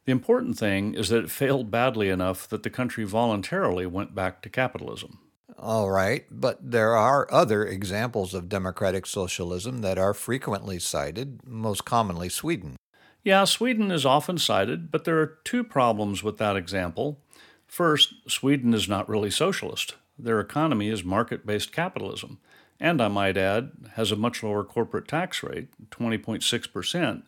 The 0.05 0.12
important 0.12 0.56
thing 0.56 0.94
is 0.94 1.08
that 1.08 1.25
it 1.25 1.31
failed 1.31 1.70
badly 1.70 2.08
enough 2.08 2.48
that 2.48 2.63
the 2.63 2.70
country 2.70 3.05
voluntarily 3.05 3.86
went 3.86 4.15
back 4.15 4.41
to 4.43 4.48
capitalism. 4.48 5.19
All 5.58 5.91
right, 5.91 6.24
but 6.31 6.58
there 6.70 6.94
are 6.94 7.27
other 7.32 7.67
examples 7.67 8.32
of 8.32 8.48
democratic 8.48 9.06
socialism 9.06 9.81
that 9.81 9.98
are 9.98 10.15
frequently 10.15 10.79
cited, 10.79 11.41
most 11.44 11.84
commonly 11.84 12.29
Sweden. 12.29 12.77
Yeah, 13.24 13.44
Sweden 13.44 13.91
is 13.91 14.06
often 14.06 14.39
cited, 14.39 14.93
but 14.93 15.05
there 15.05 15.19
are 15.19 15.39
two 15.44 15.65
problems 15.65 16.22
with 16.22 16.39
that 16.39 16.56
example. 16.56 17.20
First, 17.67 18.15
Sweden 18.29 18.72
is 18.72 18.89
not 18.89 19.08
really 19.08 19.31
socialist. 19.31 19.96
Their 20.19 20.41
economy 20.41 20.89
is 20.89 21.05
market 21.05 21.46
based 21.46 21.72
capitalism, 21.72 22.39
and 22.81 23.01
I 23.01 23.08
might 23.08 23.37
add, 23.37 23.70
has 23.94 24.10
a 24.10 24.17
much 24.17 24.43
lower 24.43 24.65
corporate 24.65 25.06
tax 25.06 25.43
rate, 25.43 25.69
20.6%, 25.91 27.22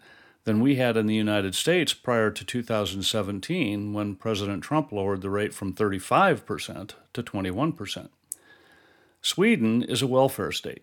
than 0.44 0.61
we 0.61 0.76
had 0.76 0.97
in 0.97 1.06
the 1.06 1.14
United 1.14 1.54
States 1.54 1.92
prior 1.92 2.30
to 2.30 2.44
2017 2.44 3.92
when 3.92 4.16
President 4.16 4.64
Trump 4.64 4.90
lowered 4.90 5.20
the 5.20 5.30
rate 5.30 5.54
from 5.54 5.75
35% 5.75 6.94
to 7.12 7.23
21%. 7.23 8.09
Sweden 9.23 9.82
is 9.82 10.02
a 10.02 10.06
welfare 10.06 10.50
state. 10.50 10.82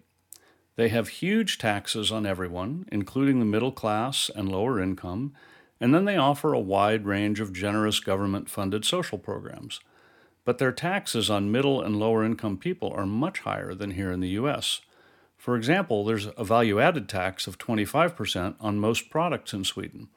They 0.76 0.90
have 0.90 1.08
huge 1.08 1.58
taxes 1.58 2.12
on 2.12 2.26
everyone, 2.26 2.86
including 2.92 3.40
the 3.40 3.46
middle 3.46 3.72
class 3.72 4.30
and 4.34 4.48
lower 4.48 4.80
income, 4.80 5.34
and 5.82 5.94
then 5.94 6.06
they 6.06 6.18
offer 6.18 6.54
a 6.54 6.60
wide 6.60 7.06
range 7.06 7.40
of 7.40 7.52
generous 7.52 8.00
government 8.00 8.50
funded 8.50 8.86
social 8.86 9.18
programs 9.18 9.80
but 10.48 10.60
their 10.60 10.72
taxes 10.72 11.30
on 11.30 11.52
middle 11.52 11.82
and 11.82 12.00
lower 12.00 12.24
income 12.24 12.56
people 12.56 12.94
are 12.96 13.06
much 13.06 13.40
higher 13.40 13.74
than 13.74 13.92
here 13.92 14.14
in 14.14 14.22
the 14.22 14.30
US. 14.30 14.80
For 15.36 15.58
example, 15.58 16.06
there's 16.06 16.30
a 16.38 16.46
value 16.46 16.80
added 16.80 17.10
tax 17.10 17.48
of 17.48 17.58
25% 17.58 18.56
on 18.62 18.80
most 18.80 19.10
products 19.10 19.52
in 19.52 19.66
Sweden. 19.66 20.08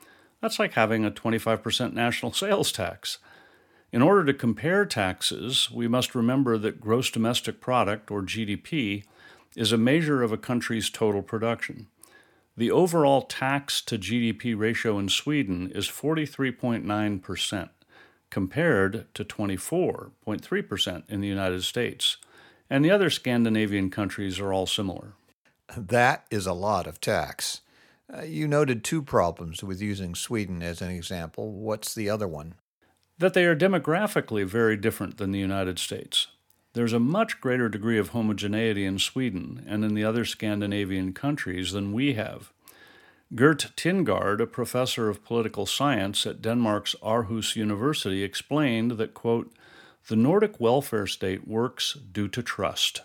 That's 0.40 0.60
like 0.60 0.74
having 0.74 1.04
a 1.04 1.10
25% 1.10 1.94
national 1.94 2.32
sales 2.42 2.70
tax. 2.70 3.18
In 3.90 4.02
order 4.02 4.24
to 4.24 4.32
compare 4.32 4.86
taxes, 4.86 5.68
we 5.68 5.88
must 5.88 6.14
remember 6.14 6.56
that 6.58 6.80
gross 6.80 7.10
domestic 7.10 7.60
product, 7.60 8.08
or 8.08 8.22
GDP, 8.22 9.02
is 9.56 9.72
a 9.72 9.76
measure 9.76 10.22
of 10.22 10.30
a 10.30 10.38
country's 10.38 10.90
total 10.90 11.22
production. 11.22 11.88
The 12.56 12.70
overall 12.70 13.22
tax 13.22 13.82
to 13.82 13.98
GDP 13.98 14.56
ratio 14.56 14.96
in 15.00 15.08
Sweden 15.08 15.72
is 15.74 15.88
43.9% 15.88 17.70
compared 18.30 19.12
to 19.14 19.24
24.3% 19.24 21.02
in 21.08 21.20
the 21.20 21.28
United 21.28 21.64
States. 21.64 22.16
And 22.68 22.84
the 22.84 22.90
other 22.90 23.10
Scandinavian 23.10 23.90
countries 23.90 24.38
are 24.38 24.52
all 24.52 24.66
similar. 24.66 25.14
That 25.76 26.26
is 26.30 26.46
a 26.46 26.52
lot 26.52 26.86
of 26.86 27.00
tax. 27.00 27.60
Uh, 28.12 28.22
you 28.22 28.48
noted 28.48 28.82
two 28.82 29.02
problems 29.02 29.62
with 29.62 29.80
using 29.80 30.14
Sweden 30.14 30.62
as 30.62 30.80
an 30.80 30.90
example. 30.90 31.52
What's 31.52 31.94
the 31.94 32.08
other 32.10 32.26
one? 32.26 32.54
That 33.18 33.34
they 33.34 33.44
are 33.44 33.56
demographically 33.56 34.44
very 34.44 34.76
different 34.76 35.18
than 35.18 35.30
the 35.30 35.38
United 35.38 35.78
States. 35.78 36.28
There's 36.72 36.92
a 36.92 37.00
much 37.00 37.40
greater 37.40 37.68
degree 37.68 37.98
of 37.98 38.10
homogeneity 38.10 38.84
in 38.84 38.98
Sweden 38.98 39.64
and 39.66 39.84
in 39.84 39.94
the 39.94 40.04
other 40.04 40.24
Scandinavian 40.24 41.12
countries 41.12 41.72
than 41.72 41.92
we 41.92 42.14
have. 42.14 42.52
Gert 43.32 43.70
Tinggaard, 43.76 44.40
a 44.40 44.46
professor 44.46 45.08
of 45.08 45.24
political 45.24 45.64
science 45.64 46.26
at 46.26 46.42
Denmark's 46.42 46.96
Aarhus 47.00 47.54
University, 47.54 48.24
explained 48.24 48.92
that, 48.92 49.14
quote, 49.14 49.52
the 50.08 50.16
Nordic 50.16 50.58
welfare 50.58 51.06
state 51.06 51.46
works 51.46 51.94
due 51.94 52.26
to 52.26 52.42
trust. 52.42 53.02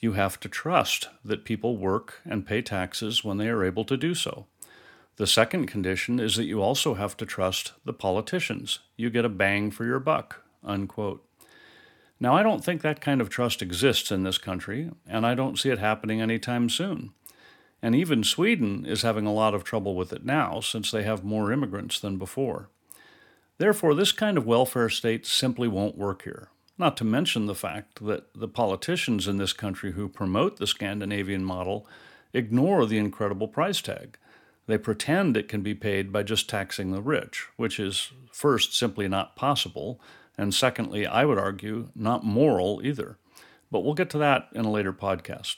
You 0.00 0.12
have 0.12 0.38
to 0.40 0.50
trust 0.50 1.08
that 1.24 1.46
people 1.46 1.78
work 1.78 2.20
and 2.26 2.46
pay 2.46 2.60
taxes 2.60 3.24
when 3.24 3.38
they 3.38 3.48
are 3.48 3.64
able 3.64 3.84
to 3.86 3.96
do 3.96 4.14
so. 4.14 4.44
The 5.16 5.26
second 5.26 5.66
condition 5.66 6.20
is 6.20 6.36
that 6.36 6.44
you 6.44 6.60
also 6.60 6.94
have 6.94 7.16
to 7.16 7.24
trust 7.24 7.72
the 7.86 7.94
politicians. 7.94 8.80
You 8.96 9.08
get 9.08 9.24
a 9.24 9.30
bang 9.30 9.70
for 9.70 9.86
your 9.86 10.00
buck. 10.00 10.42
Unquote. 10.62 11.24
Now, 12.20 12.34
I 12.34 12.42
don't 12.42 12.62
think 12.62 12.82
that 12.82 13.00
kind 13.00 13.22
of 13.22 13.30
trust 13.30 13.62
exists 13.62 14.10
in 14.10 14.24
this 14.24 14.38
country, 14.38 14.90
and 15.06 15.24
I 15.24 15.34
don't 15.34 15.58
see 15.58 15.70
it 15.70 15.78
happening 15.78 16.20
anytime 16.20 16.68
soon. 16.68 17.12
And 17.84 17.94
even 17.94 18.24
Sweden 18.24 18.86
is 18.86 19.02
having 19.02 19.26
a 19.26 19.32
lot 19.32 19.52
of 19.52 19.62
trouble 19.62 19.94
with 19.94 20.10
it 20.10 20.24
now, 20.24 20.60
since 20.60 20.90
they 20.90 21.02
have 21.02 21.22
more 21.22 21.52
immigrants 21.52 22.00
than 22.00 22.16
before. 22.16 22.70
Therefore, 23.58 23.94
this 23.94 24.10
kind 24.10 24.38
of 24.38 24.46
welfare 24.46 24.88
state 24.88 25.26
simply 25.26 25.68
won't 25.68 25.98
work 25.98 26.22
here. 26.22 26.48
Not 26.78 26.96
to 26.96 27.04
mention 27.04 27.44
the 27.44 27.54
fact 27.54 28.02
that 28.06 28.32
the 28.34 28.48
politicians 28.48 29.28
in 29.28 29.36
this 29.36 29.52
country 29.52 29.92
who 29.92 30.08
promote 30.08 30.56
the 30.56 30.66
Scandinavian 30.66 31.44
model 31.44 31.86
ignore 32.32 32.86
the 32.86 32.96
incredible 32.96 33.48
price 33.48 33.82
tag. 33.82 34.16
They 34.66 34.78
pretend 34.78 35.36
it 35.36 35.46
can 35.46 35.60
be 35.60 35.74
paid 35.74 36.10
by 36.10 36.22
just 36.22 36.48
taxing 36.48 36.90
the 36.90 37.02
rich, 37.02 37.48
which 37.58 37.78
is, 37.78 38.12
first, 38.32 38.74
simply 38.74 39.08
not 39.08 39.36
possible, 39.36 40.00
and 40.38 40.54
secondly, 40.54 41.06
I 41.06 41.26
would 41.26 41.38
argue, 41.38 41.90
not 41.94 42.24
moral 42.24 42.80
either. 42.82 43.18
But 43.70 43.80
we'll 43.80 43.92
get 43.92 44.08
to 44.10 44.18
that 44.18 44.48
in 44.54 44.64
a 44.64 44.70
later 44.70 44.94
podcast. 44.94 45.56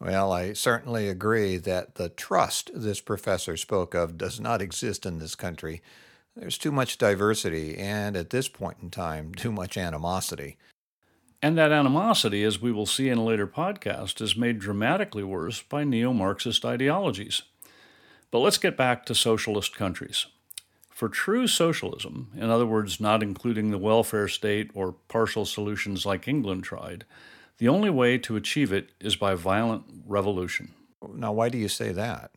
Well, 0.00 0.32
I 0.32 0.54
certainly 0.54 1.08
agree 1.08 1.58
that 1.58 1.96
the 1.96 2.08
trust 2.08 2.70
this 2.74 3.02
professor 3.02 3.56
spoke 3.58 3.94
of 3.94 4.16
does 4.16 4.40
not 4.40 4.62
exist 4.62 5.04
in 5.04 5.18
this 5.18 5.34
country. 5.34 5.82
There's 6.34 6.56
too 6.56 6.72
much 6.72 6.96
diversity, 6.96 7.76
and 7.76 8.16
at 8.16 8.30
this 8.30 8.48
point 8.48 8.78
in 8.80 8.90
time, 8.90 9.34
too 9.36 9.52
much 9.52 9.76
animosity. 9.76 10.56
And 11.42 11.56
that 11.56 11.72
animosity, 11.72 12.44
as 12.44 12.60
we 12.60 12.72
will 12.72 12.86
see 12.86 13.08
in 13.08 13.18
a 13.18 13.24
later 13.24 13.46
podcast, 13.46 14.20
is 14.22 14.36
made 14.36 14.58
dramatically 14.58 15.22
worse 15.22 15.62
by 15.62 15.84
neo 15.84 16.12
Marxist 16.12 16.64
ideologies. 16.64 17.42
But 18.30 18.40
let's 18.40 18.58
get 18.58 18.76
back 18.76 19.04
to 19.06 19.14
socialist 19.14 19.76
countries. 19.76 20.26
For 20.90 21.08
true 21.08 21.46
socialism, 21.46 22.30
in 22.36 22.50
other 22.50 22.66
words, 22.66 23.00
not 23.00 23.22
including 23.22 23.70
the 23.70 23.78
welfare 23.78 24.28
state 24.28 24.70
or 24.74 24.96
partial 25.08 25.46
solutions 25.46 26.04
like 26.04 26.28
England 26.28 26.64
tried, 26.64 27.04
the 27.60 27.68
only 27.68 27.90
way 27.90 28.16
to 28.16 28.36
achieve 28.36 28.72
it 28.72 28.88
is 29.00 29.16
by 29.16 29.34
violent 29.34 29.84
revolution. 30.06 30.72
Now, 31.14 31.32
why 31.32 31.50
do 31.50 31.58
you 31.58 31.68
say 31.68 31.92
that? 31.92 32.30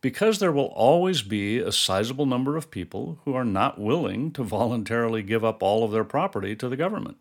Because 0.00 0.38
there 0.38 0.50
will 0.50 0.72
always 0.74 1.20
be 1.20 1.58
a 1.58 1.70
sizable 1.70 2.24
number 2.24 2.56
of 2.56 2.70
people 2.70 3.18
who 3.26 3.34
are 3.34 3.44
not 3.44 3.78
willing 3.78 4.32
to 4.32 4.42
voluntarily 4.42 5.22
give 5.22 5.44
up 5.44 5.62
all 5.62 5.84
of 5.84 5.90
their 5.90 6.04
property 6.04 6.56
to 6.56 6.70
the 6.70 6.76
government. 6.76 7.18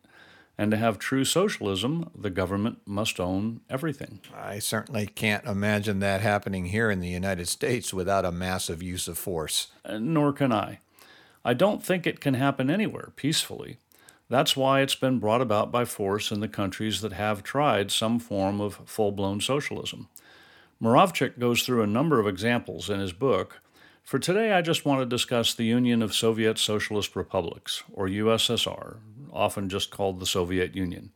And 0.58 0.72
to 0.72 0.78
have 0.78 0.98
true 0.98 1.26
socialism, 1.26 2.10
the 2.16 2.30
government 2.30 2.80
must 2.86 3.20
own 3.20 3.60
everything. 3.70 4.22
I 4.34 4.60
certainly 4.60 5.06
can't 5.06 5.46
imagine 5.46 6.00
that 6.00 6.22
happening 6.22 6.68
here 6.68 6.90
in 6.90 7.02
the 7.02 7.10
United 7.10 7.50
States 7.50 7.94
without 7.94 8.24
a 8.24 8.32
massive 8.32 8.82
use 8.82 9.10
of 9.10 9.18
force. 9.18 9.68
Uh, 9.84 9.98
nor 9.98 10.32
can 10.32 10.54
I. 10.54 10.80
I 11.44 11.54
don't 11.54 11.84
think 11.84 12.08
it 12.08 12.22
can 12.22 12.36
happen 12.36 12.70
anywhere 12.70 13.12
peacefully. 13.18 13.78
That's 14.30 14.56
why 14.56 14.82
it's 14.82 14.96
been 14.96 15.18
brought 15.18 15.42
about 15.42 15.72
by 15.72 15.86
force 15.86 16.32
in 16.32 16.40
the 16.40 16.48
countries 16.48 17.02
that 17.02 17.14
have 17.14 17.42
tried 17.42 17.92
some 17.92 18.20
form 18.20 18.62
of 18.62 18.80
full 18.86 19.12
blown 19.12 19.42
socialism. 19.42 20.08
Muravchik 20.82 21.40
goes 21.40 21.64
through 21.64 21.82
a 21.82 21.88
number 21.88 22.20
of 22.20 22.28
examples 22.28 22.90
in 22.90 23.00
his 23.00 23.12
book. 23.12 23.62
For 24.04 24.20
today, 24.20 24.54
I 24.54 24.62
just 24.62 24.86
want 24.86 25.02
to 25.02 25.06
discuss 25.06 25.54
the 25.54 25.66
Union 25.66 26.02
of 26.02 26.14
Soviet 26.14 26.58
Socialist 26.58 27.16
Republics, 27.16 27.84
or 27.92 28.08
USSR, 28.08 28.98
often 29.34 29.68
just 29.68 29.92
called 29.92 30.20
the 30.20 30.26
Soviet 30.26 30.76
Union. 30.76 31.12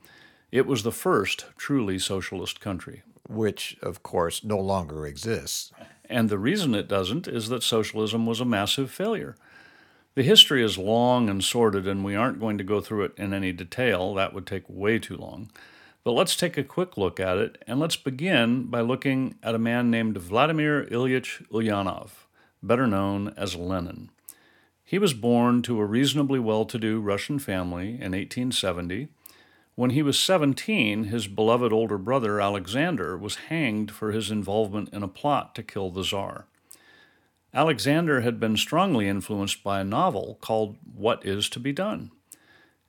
It 0.52 0.68
was 0.68 0.84
the 0.84 0.92
first 0.92 1.46
truly 1.56 1.98
socialist 1.98 2.60
country. 2.60 3.04
Which, 3.30 3.78
of 3.82 4.04
course, 4.04 4.44
no 4.44 4.60
longer 4.60 5.08
exists. 5.08 5.72
And 6.10 6.30
the 6.30 6.38
reason 6.38 6.76
it 6.76 6.90
doesn't 6.90 7.28
is 7.28 7.48
that 7.50 7.64
socialism 7.64 8.26
was 8.26 8.42
a 8.42 8.46
massive 8.46 8.92
failure. 8.92 9.36
The 10.16 10.24
history 10.24 10.64
is 10.64 10.78
long 10.78 11.28
and 11.28 11.44
sordid, 11.44 11.88
and 11.88 12.04
we 12.04 12.16
aren't 12.16 12.40
going 12.40 12.60
to 12.60 12.64
go 12.64 12.82
through 12.82 13.06
it 13.06 13.14
in 13.18 13.34
any 13.34 13.52
detail. 13.52 14.14
That 14.14 14.32
would 14.32 14.46
take 14.46 14.64
way 14.68 15.00
too 15.00 15.18
long. 15.18 15.50
But 16.04 16.12
let's 16.12 16.36
take 16.36 16.56
a 16.56 16.64
quick 16.64 16.98
look 16.98 17.20
at 17.20 17.40
it, 17.40 17.64
and 17.66 17.80
let's 17.80 17.96
begin 17.96 18.66
by 18.66 18.82
looking 18.82 19.36
at 19.42 19.56
a 19.56 19.60
man 19.60 19.90
named 19.90 20.18
Vladimir 20.18 20.86
Ilyich 20.86 21.48
Ulyanov, 21.48 22.28
better 22.62 22.86
known 22.86 23.34
as 23.36 23.56
Lenin. 23.56 24.12
He 24.84 25.00
was 25.00 25.16
born 25.16 25.64
to 25.64 25.80
a 25.80 25.86
reasonably 25.86 26.40
well 26.40 26.66
to 26.66 26.78
do 26.78 27.00
Russian 27.00 27.40
family 27.40 27.94
in 27.94 28.12
1870. 28.12 29.08
When 29.74 29.90
he 29.90 30.04
was 30.04 30.20
17, 30.20 31.06
his 31.06 31.26
beloved 31.26 31.74
older 31.74 31.98
brother 31.98 32.40
Alexander 32.40 33.18
was 33.18 33.48
hanged 33.48 33.90
for 33.90 34.12
his 34.12 34.30
involvement 34.30 34.90
in 34.94 35.02
a 35.02 35.08
plot 35.08 35.56
to 35.56 35.64
kill 35.64 35.90
the 35.90 36.04
Tsar. 36.04 36.46
Alexander 37.54 38.22
had 38.22 38.40
been 38.40 38.58
strongly 38.58 39.08
influenced 39.08 39.64
by 39.64 39.80
a 39.80 39.86
novel 39.86 40.40
called 40.42 40.78
What 40.84 41.26
Is 41.26 41.48
to 41.50 41.60
Be 41.60 41.72
Done. 41.72 42.12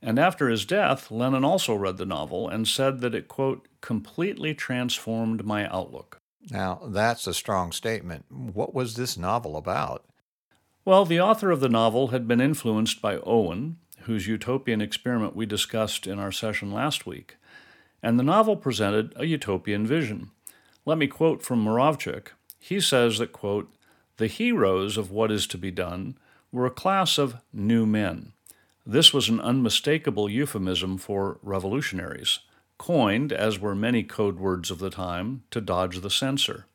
And 0.01 0.19
after 0.19 0.49
his 0.49 0.65
death, 0.65 1.11
Lenin 1.11 1.45
also 1.45 1.75
read 1.75 1.97
the 1.97 2.05
novel 2.05 2.49
and 2.49 2.67
said 2.67 3.01
that 3.01 3.15
it, 3.15 3.27
quote, 3.27 3.67
completely 3.81 4.53
transformed 4.53 5.45
my 5.45 5.67
outlook. 5.67 6.19
Now, 6.49 6.81
that's 6.87 7.27
a 7.27 7.33
strong 7.33 7.71
statement. 7.71 8.25
What 8.29 8.73
was 8.73 8.95
this 8.95 9.17
novel 9.17 9.57
about? 9.57 10.05
Well, 10.83 11.05
the 11.05 11.19
author 11.19 11.49
of 11.49 11.59
the 11.59 11.69
novel 11.69 12.07
had 12.07 12.27
been 12.27 12.41
influenced 12.41 13.01
by 13.01 13.17
Owen, 13.17 13.77
whose 14.01 14.27
utopian 14.27 14.81
experiment 14.81 15.35
we 15.35 15.47
discussed 15.47 16.05
in 16.05 16.19
our 16.19 16.31
session 16.31 16.71
last 16.71 17.07
week, 17.07 17.37
and 18.03 18.19
the 18.19 18.23
novel 18.23 18.55
presented 18.55 19.11
a 19.15 19.25
utopian 19.25 19.87
vision. 19.87 20.29
Let 20.85 20.99
me 20.99 21.07
quote 21.07 21.41
from 21.41 21.65
Muravchik. 21.65 22.27
He 22.59 22.79
says 22.79 23.17
that, 23.17 23.31
quote, 23.31 23.73
the 24.17 24.27
heroes 24.27 24.97
of 24.97 25.11
what 25.11 25.31
is 25.31 25.47
to 25.47 25.57
be 25.57 25.71
done 25.71 26.17
were 26.51 26.65
a 26.65 26.71
class 26.71 27.17
of 27.17 27.35
new 27.51 27.85
men. 27.85 28.31
This 28.85 29.13
was 29.13 29.29
an 29.29 29.41
unmistakable 29.41 30.29
euphemism 30.29 30.97
for 30.97 31.39
revolutionaries, 31.41 32.39
coined, 32.77 33.33
as 33.33 33.59
were 33.59 33.75
many 33.75 34.03
code 34.03 34.37
words 34.37 34.69
of 34.69 34.79
the 34.79 34.89
time, 34.89 35.43
to 35.51 35.59
dodge 35.59 36.01
the 36.01 36.09
censor. 36.09 36.65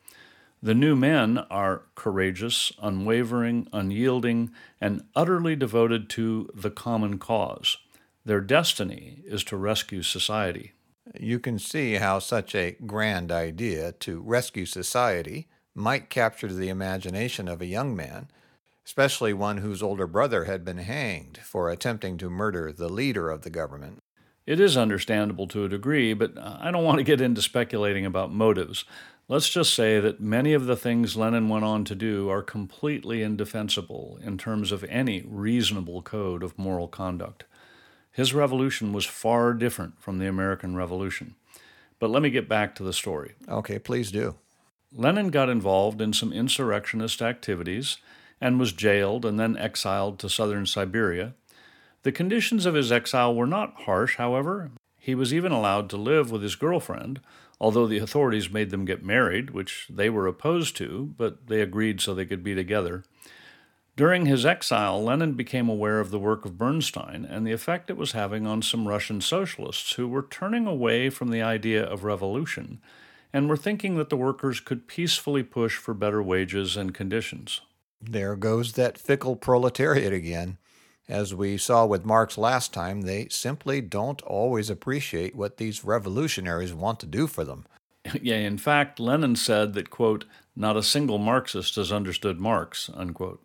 The 0.62 0.74
new 0.74 0.94
men 0.94 1.38
are 1.50 1.84
courageous, 1.94 2.72
unwavering, 2.82 3.68
unyielding, 3.72 4.50
and 4.80 5.04
utterly 5.16 5.56
devoted 5.56 6.10
to 6.10 6.50
the 6.54 6.70
common 6.70 7.18
cause. 7.18 7.78
Their 8.26 8.42
destiny 8.42 9.22
is 9.24 9.42
to 9.44 9.56
rescue 9.56 10.02
society. 10.02 10.72
You 11.18 11.38
can 11.38 11.58
see 11.58 11.94
how 11.94 12.18
such 12.18 12.54
a 12.54 12.76
grand 12.86 13.32
idea 13.32 13.92
to 13.92 14.20
rescue 14.20 14.66
society 14.66 15.48
might 15.80 16.10
capture 16.10 16.52
the 16.52 16.68
imagination 16.68 17.48
of 17.48 17.60
a 17.60 17.66
young 17.66 17.96
man, 17.96 18.28
especially 18.84 19.32
one 19.32 19.58
whose 19.58 19.82
older 19.82 20.06
brother 20.06 20.44
had 20.44 20.64
been 20.64 20.78
hanged 20.78 21.38
for 21.38 21.70
attempting 21.70 22.18
to 22.18 22.30
murder 22.30 22.72
the 22.72 22.88
leader 22.88 23.30
of 23.30 23.42
the 23.42 23.50
government. 23.50 24.02
It 24.46 24.58
is 24.58 24.76
understandable 24.76 25.46
to 25.48 25.64
a 25.64 25.68
degree, 25.68 26.12
but 26.12 26.32
I 26.38 26.70
don't 26.70 26.84
want 26.84 26.98
to 26.98 27.04
get 27.04 27.20
into 27.20 27.42
speculating 27.42 28.04
about 28.04 28.32
motives. 28.32 28.84
Let's 29.28 29.48
just 29.48 29.74
say 29.74 30.00
that 30.00 30.20
many 30.20 30.54
of 30.54 30.66
the 30.66 30.74
things 30.74 31.16
Lenin 31.16 31.48
went 31.48 31.64
on 31.64 31.84
to 31.84 31.94
do 31.94 32.28
are 32.28 32.42
completely 32.42 33.22
indefensible 33.22 34.18
in 34.22 34.38
terms 34.38 34.72
of 34.72 34.82
any 34.84 35.22
reasonable 35.24 36.02
code 36.02 36.42
of 36.42 36.58
moral 36.58 36.88
conduct. 36.88 37.44
His 38.10 38.34
revolution 38.34 38.92
was 38.92 39.06
far 39.06 39.54
different 39.54 40.02
from 40.02 40.18
the 40.18 40.26
American 40.26 40.74
Revolution. 40.74 41.36
But 42.00 42.10
let 42.10 42.22
me 42.22 42.30
get 42.30 42.48
back 42.48 42.74
to 42.74 42.82
the 42.82 42.92
story. 42.92 43.34
Okay, 43.48 43.78
please 43.78 44.10
do. 44.10 44.34
Lenin 44.92 45.28
got 45.28 45.48
involved 45.48 46.00
in 46.00 46.12
some 46.12 46.32
insurrectionist 46.32 47.22
activities 47.22 47.98
and 48.40 48.58
was 48.58 48.72
jailed 48.72 49.24
and 49.24 49.38
then 49.38 49.56
exiled 49.56 50.18
to 50.18 50.28
southern 50.28 50.66
Siberia. 50.66 51.34
The 52.02 52.12
conditions 52.12 52.66
of 52.66 52.74
his 52.74 52.90
exile 52.90 53.34
were 53.34 53.46
not 53.46 53.82
harsh, 53.82 54.16
however. 54.16 54.70
He 54.98 55.14
was 55.14 55.32
even 55.32 55.52
allowed 55.52 55.90
to 55.90 55.96
live 55.96 56.30
with 56.30 56.42
his 56.42 56.56
girlfriend, 56.56 57.20
although 57.60 57.86
the 57.86 57.98
authorities 57.98 58.50
made 58.50 58.70
them 58.70 58.84
get 58.84 59.04
married, 59.04 59.50
which 59.50 59.86
they 59.88 60.10
were 60.10 60.26
opposed 60.26 60.76
to, 60.78 61.14
but 61.16 61.46
they 61.46 61.60
agreed 61.60 62.00
so 62.00 62.14
they 62.14 62.26
could 62.26 62.42
be 62.42 62.54
together. 62.54 63.04
During 63.96 64.26
his 64.26 64.46
exile, 64.46 65.02
Lenin 65.02 65.34
became 65.34 65.68
aware 65.68 66.00
of 66.00 66.10
the 66.10 66.18
work 66.18 66.44
of 66.44 66.56
Bernstein 66.56 67.24
and 67.24 67.46
the 67.46 67.52
effect 67.52 67.90
it 67.90 67.96
was 67.96 68.12
having 68.12 68.46
on 68.46 68.62
some 68.62 68.88
Russian 68.88 69.20
socialists 69.20 69.92
who 69.92 70.08
were 70.08 70.26
turning 70.28 70.66
away 70.66 71.10
from 71.10 71.28
the 71.28 71.42
idea 71.42 71.84
of 71.84 72.02
revolution 72.02 72.80
and 73.32 73.44
we 73.44 73.50
were 73.50 73.56
thinking 73.56 73.96
that 73.96 74.10
the 74.10 74.16
workers 74.16 74.60
could 74.60 74.86
peacefully 74.86 75.42
push 75.42 75.76
for 75.76 75.94
better 75.94 76.22
wages 76.22 76.76
and 76.76 76.94
conditions. 76.94 77.60
There 78.00 78.36
goes 78.36 78.72
that 78.72 78.98
fickle 78.98 79.36
proletariat 79.36 80.12
again. 80.12 80.58
As 81.08 81.34
we 81.34 81.58
saw 81.58 81.86
with 81.86 82.04
Marx 82.04 82.38
last 82.38 82.72
time, 82.72 83.02
they 83.02 83.28
simply 83.28 83.80
don't 83.80 84.22
always 84.22 84.70
appreciate 84.70 85.34
what 85.34 85.56
these 85.56 85.84
revolutionaries 85.84 86.72
want 86.72 87.00
to 87.00 87.06
do 87.06 87.26
for 87.26 87.44
them. 87.44 87.66
Yeah, 88.22 88.36
in 88.36 88.56
fact, 88.56 88.98
Lenin 88.98 89.36
said 89.36 89.74
that, 89.74 89.90
quote, 89.90 90.24
not 90.56 90.76
a 90.76 90.82
single 90.82 91.18
Marxist 91.18 91.76
has 91.76 91.92
understood 91.92 92.40
Marx, 92.40 92.88
unquote. 92.94 93.44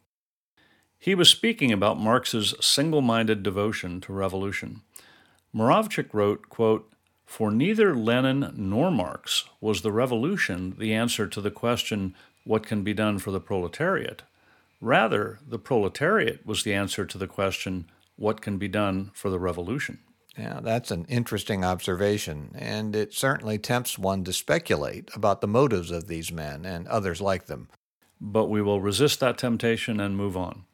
He 0.98 1.13
was 1.13 1.30
speaking 1.30 1.74
about 1.74 2.00
Marx's 2.00 2.56
single 2.62 3.01
minded 3.01 3.44
devotion 3.44 4.00
to 4.01 4.13
revolution. 4.13 4.82
Muravchik 5.54 6.13
wrote, 6.13 6.50
quote, 6.50 6.92
For 7.25 7.51
neither 7.51 7.96
Lenin 7.96 8.53
nor 8.55 8.91
Marx 8.91 9.46
was 9.60 9.82
the 9.82 9.91
revolution 9.91 10.75
the 10.77 10.94
answer 10.94 11.27
to 11.27 11.41
the 11.41 11.51
question, 11.51 12.15
What 12.44 12.65
can 12.65 12.84
be 12.84 12.94
done 12.94 13.20
for 13.20 13.32
the 13.32 13.39
proletariat? 13.39 14.22
Rather, 14.79 15.39
the 15.48 15.60
proletariat 15.60 16.46
was 16.46 16.63
the 16.63 16.74
answer 16.74 17.05
to 17.05 17.17
the 17.17 17.27
question, 17.27 17.89
What 18.15 18.41
can 18.41 18.58
be 18.58 18.67
done 18.67 19.12
for 19.13 19.29
the 19.29 19.39
revolution? 19.39 20.00
Yeah, 20.38 20.60
that's 20.62 20.91
an 20.91 21.05
interesting 21.05 21.63
observation, 21.63 22.51
and 22.55 22.96
it 22.96 23.13
certainly 23.13 23.58
tempts 23.58 23.98
one 23.98 24.24
to 24.25 24.34
speculate 24.34 25.10
about 25.15 25.39
the 25.39 25.48
motives 25.48 25.91
of 25.91 26.08
these 26.08 26.32
men 26.32 26.65
and 26.65 26.88
others 26.88 27.22
like 27.22 27.46
them. 27.46 27.70
But 28.20 28.46
we 28.46 28.62
will 28.62 28.82
resist 28.82 29.22
that 29.22 29.38
temptation 29.38 30.00
and 30.00 30.17
move 30.17 30.36
on. 30.36 30.65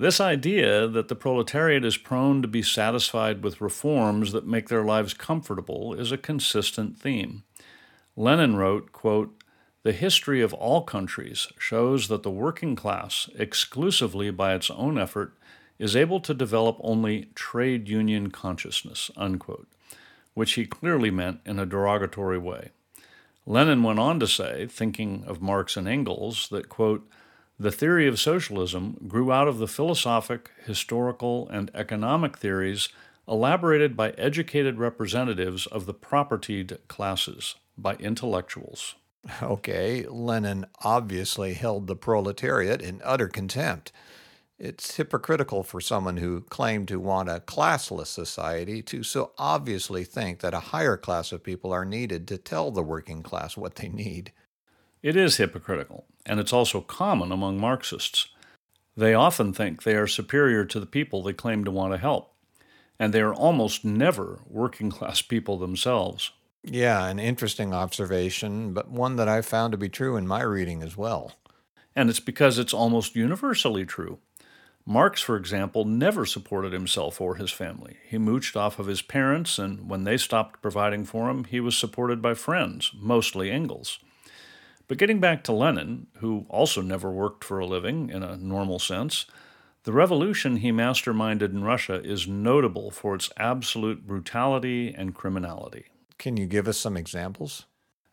This 0.00 0.20
idea 0.20 0.86
that 0.86 1.08
the 1.08 1.16
proletariat 1.16 1.84
is 1.84 1.96
prone 1.96 2.40
to 2.42 2.48
be 2.48 2.62
satisfied 2.62 3.42
with 3.42 3.60
reforms 3.60 4.30
that 4.30 4.46
make 4.46 4.68
their 4.68 4.84
lives 4.84 5.12
comfortable 5.12 5.92
is 5.92 6.12
a 6.12 6.16
consistent 6.16 6.96
theme. 6.96 7.42
Lenin 8.14 8.54
wrote, 8.54 8.92
quote, 8.92 9.42
The 9.82 9.90
history 9.90 10.40
of 10.40 10.54
all 10.54 10.82
countries 10.82 11.48
shows 11.58 12.06
that 12.06 12.22
the 12.22 12.30
working 12.30 12.76
class, 12.76 13.28
exclusively 13.36 14.30
by 14.30 14.54
its 14.54 14.70
own 14.70 14.98
effort, 14.98 15.34
is 15.80 15.96
able 15.96 16.20
to 16.20 16.34
develop 16.34 16.76
only 16.80 17.30
trade 17.34 17.88
union 17.88 18.30
consciousness, 18.30 19.10
unquote, 19.16 19.66
which 20.34 20.52
he 20.52 20.64
clearly 20.64 21.10
meant 21.10 21.40
in 21.44 21.58
a 21.58 21.66
derogatory 21.66 22.38
way. 22.38 22.70
Lenin 23.46 23.82
went 23.82 23.98
on 23.98 24.20
to 24.20 24.28
say, 24.28 24.68
thinking 24.68 25.24
of 25.26 25.42
Marx 25.42 25.76
and 25.76 25.88
Engels, 25.88 26.48
that, 26.50 26.68
quote, 26.68 27.08
the 27.58 27.72
theory 27.72 28.06
of 28.06 28.20
socialism 28.20 28.96
grew 29.08 29.32
out 29.32 29.48
of 29.48 29.58
the 29.58 29.66
philosophic, 29.66 30.50
historical, 30.64 31.48
and 31.48 31.70
economic 31.74 32.38
theories 32.38 32.88
elaborated 33.26 33.96
by 33.96 34.10
educated 34.10 34.78
representatives 34.78 35.66
of 35.66 35.84
the 35.84 35.94
propertied 35.94 36.78
classes, 36.88 37.56
by 37.76 37.94
intellectuals. 37.96 38.94
Okay, 39.42 40.06
Lenin 40.06 40.64
obviously 40.82 41.54
held 41.54 41.86
the 41.86 41.96
proletariat 41.96 42.80
in 42.80 43.02
utter 43.04 43.28
contempt. 43.28 43.92
It's 44.58 44.96
hypocritical 44.96 45.62
for 45.62 45.80
someone 45.80 46.16
who 46.16 46.40
claimed 46.42 46.88
to 46.88 46.98
want 46.98 47.28
a 47.28 47.42
classless 47.44 48.06
society 48.06 48.82
to 48.82 49.02
so 49.02 49.32
obviously 49.38 50.04
think 50.04 50.40
that 50.40 50.54
a 50.54 50.60
higher 50.60 50.96
class 50.96 51.30
of 51.30 51.44
people 51.44 51.72
are 51.72 51.84
needed 51.84 52.26
to 52.28 52.38
tell 52.38 52.70
the 52.70 52.82
working 52.82 53.22
class 53.22 53.56
what 53.56 53.76
they 53.76 53.88
need. 53.88 54.32
It 55.02 55.14
is 55.14 55.36
hypocritical, 55.36 56.06
and 56.28 56.38
it's 56.38 56.52
also 56.52 56.80
common 56.80 57.32
among 57.32 57.58
Marxists. 57.58 58.28
They 58.96 59.14
often 59.14 59.52
think 59.52 59.82
they 59.82 59.96
are 59.96 60.06
superior 60.06 60.64
to 60.64 60.80
the 60.80 60.86
people 60.86 61.22
they 61.22 61.32
claim 61.32 61.64
to 61.64 61.70
want 61.70 61.92
to 61.92 61.98
help, 61.98 62.34
and 62.98 63.12
they 63.12 63.20
are 63.20 63.34
almost 63.34 63.84
never 63.84 64.40
working 64.46 64.90
class 64.98 65.22
people 65.22 65.56
themselves. 65.56 66.32
Yeah, 66.64 67.06
an 67.06 67.18
interesting 67.18 67.72
observation, 67.72 68.72
but 68.74 68.90
one 68.90 69.16
that 69.16 69.28
I 69.28 69.40
found 69.42 69.72
to 69.72 69.78
be 69.78 69.88
true 69.88 70.16
in 70.16 70.26
my 70.26 70.42
reading 70.42 70.82
as 70.82 70.96
well. 70.96 71.32
And 71.94 72.10
it's 72.10 72.20
because 72.20 72.58
it's 72.58 72.74
almost 72.74 73.16
universally 73.16 73.84
true. 73.84 74.18
Marx, 74.84 75.20
for 75.20 75.36
example, 75.36 75.84
never 75.84 76.24
supported 76.24 76.72
himself 76.72 77.20
or 77.20 77.34
his 77.34 77.50
family. 77.50 77.98
He 78.08 78.16
mooched 78.16 78.56
off 78.56 78.78
of 78.78 78.86
his 78.86 79.02
parents, 79.02 79.58
and 79.58 79.88
when 79.88 80.04
they 80.04 80.16
stopped 80.16 80.62
providing 80.62 81.04
for 81.04 81.28
him, 81.28 81.44
he 81.44 81.60
was 81.60 81.76
supported 81.76 82.22
by 82.22 82.34
friends, 82.34 82.92
mostly 82.98 83.50
Engels. 83.50 83.98
But 84.88 84.98
getting 84.98 85.20
back 85.20 85.44
to 85.44 85.52
Lenin, 85.52 86.06
who 86.18 86.46
also 86.48 86.80
never 86.80 87.10
worked 87.10 87.44
for 87.44 87.58
a 87.58 87.66
living 87.66 88.08
in 88.08 88.22
a 88.22 88.38
normal 88.38 88.78
sense, 88.78 89.26
the 89.84 89.92
revolution 89.92 90.56
he 90.56 90.72
masterminded 90.72 91.52
in 91.52 91.62
Russia 91.62 92.02
is 92.02 92.26
notable 92.26 92.90
for 92.90 93.14
its 93.14 93.30
absolute 93.36 94.06
brutality 94.06 94.92
and 94.94 95.14
criminality. 95.14 95.86
Can 96.18 96.36
you 96.36 96.46
give 96.46 96.66
us 96.66 96.78
some 96.78 96.96
examples? 96.96 97.66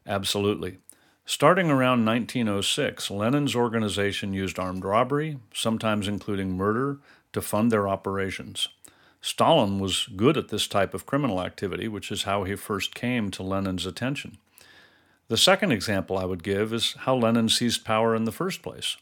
Absolutely. 0.05 0.77
Starting 1.25 1.71
around 1.71 2.05
1906, 2.05 3.09
Lenin's 3.09 3.55
organization 3.55 4.33
used 4.33 4.59
armed 4.59 4.85
robbery, 4.85 5.39
sometimes 5.53 6.07
including 6.07 6.55
murder, 6.55 6.99
to 7.33 7.41
fund 7.41 7.71
their 7.71 7.88
operations. 7.88 8.67
Stalin 9.21 9.79
was 9.79 10.07
good 10.15 10.38
at 10.38 10.49
this 10.49 10.67
type 10.67 10.93
of 10.93 11.07
criminal 11.07 11.41
activity, 11.41 11.88
which 11.88 12.11
is 12.11 12.23
how 12.23 12.43
he 12.43 12.55
first 12.55 12.93
came 12.93 13.31
to 13.31 13.41
Lenin's 13.41 13.88
attention. 13.88 14.38
The 15.27 15.38
second 15.38 15.71
example 15.71 16.19
I 16.19 16.25
would 16.25 16.43
give 16.43 16.71
is 16.71 16.93
how 16.99 17.15
Lenin 17.15 17.49
seized 17.49 17.83
power 17.83 18.15
in 18.15 18.25
the 18.25 18.31
first 18.31 18.61
place. 18.61 18.95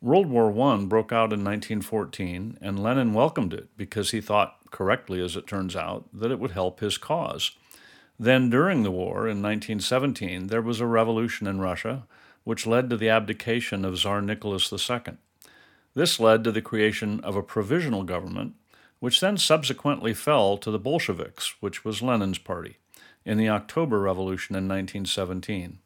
World 0.00 0.26
War 0.26 0.50
I 0.50 0.84
broke 0.84 1.12
out 1.12 1.32
in 1.32 1.44
1914, 1.44 2.58
and 2.60 2.82
Lenin 2.82 3.12
welcomed 3.12 3.52
it 3.52 3.68
because 3.76 4.12
he 4.12 4.20
thought, 4.20 4.56
correctly 4.70 5.22
as 5.22 5.36
it 5.36 5.46
turns 5.46 5.76
out, 5.76 6.08
that 6.12 6.30
it 6.30 6.38
would 6.40 6.52
help 6.52 6.80
his 6.80 6.96
cause. 6.96 7.52
Then, 8.18 8.48
during 8.48 8.82
the 8.82 8.90
war 8.90 9.28
in 9.28 9.42
1917, 9.42 10.46
there 10.46 10.62
was 10.62 10.80
a 10.80 10.86
revolution 10.86 11.46
in 11.46 11.60
Russia, 11.60 12.06
which 12.44 12.66
led 12.66 12.88
to 12.88 12.96
the 12.96 13.10
abdication 13.10 13.84
of 13.84 13.98
Tsar 13.98 14.22
Nicholas 14.22 14.72
II. 14.72 15.18
This 15.94 16.18
led 16.18 16.44
to 16.44 16.52
the 16.52 16.62
creation 16.62 17.20
of 17.20 17.36
a 17.36 17.42
provisional 17.42 18.04
government, 18.04 18.54
which 19.00 19.20
then 19.20 19.36
subsequently 19.36 20.14
fell 20.14 20.56
to 20.56 20.70
the 20.70 20.78
Bolsheviks, 20.78 21.54
which 21.60 21.84
was 21.84 22.00
Lenin's 22.00 22.38
party, 22.38 22.78
in 23.24 23.38
the 23.38 23.48
October 23.48 24.00
Revolution 24.00 24.54
in 24.54 24.68
1917. 24.68 25.78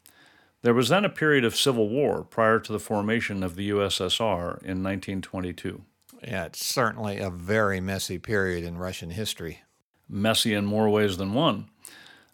There 0.63 0.75
was 0.75 0.89
then 0.89 1.05
a 1.05 1.11
period 1.11 1.45
of 1.45 1.55
civil 1.55 1.89
war 1.89 2.25
prior 2.25 2.59
to 2.59 2.73
the 2.73 2.81
formation 2.81 3.43
of 3.43 3.57
the 3.57 3.71
USSR 3.71 4.63
in 4.63 4.83
1922. 4.83 5.83
Yeah, 6.23 6.47
it's 6.47 6.65
certainly 6.65 7.19
a 7.19 7.31
very 7.31 7.81
messy 7.81 8.19
period 8.19 8.65
in 8.65 8.79
Russian 8.79 9.11
history. 9.11 9.61
Messy 10.09 10.55
in 10.55 10.65
more 10.67 10.89
ways 10.89 11.19
than 11.19 11.35
one. 11.35 11.69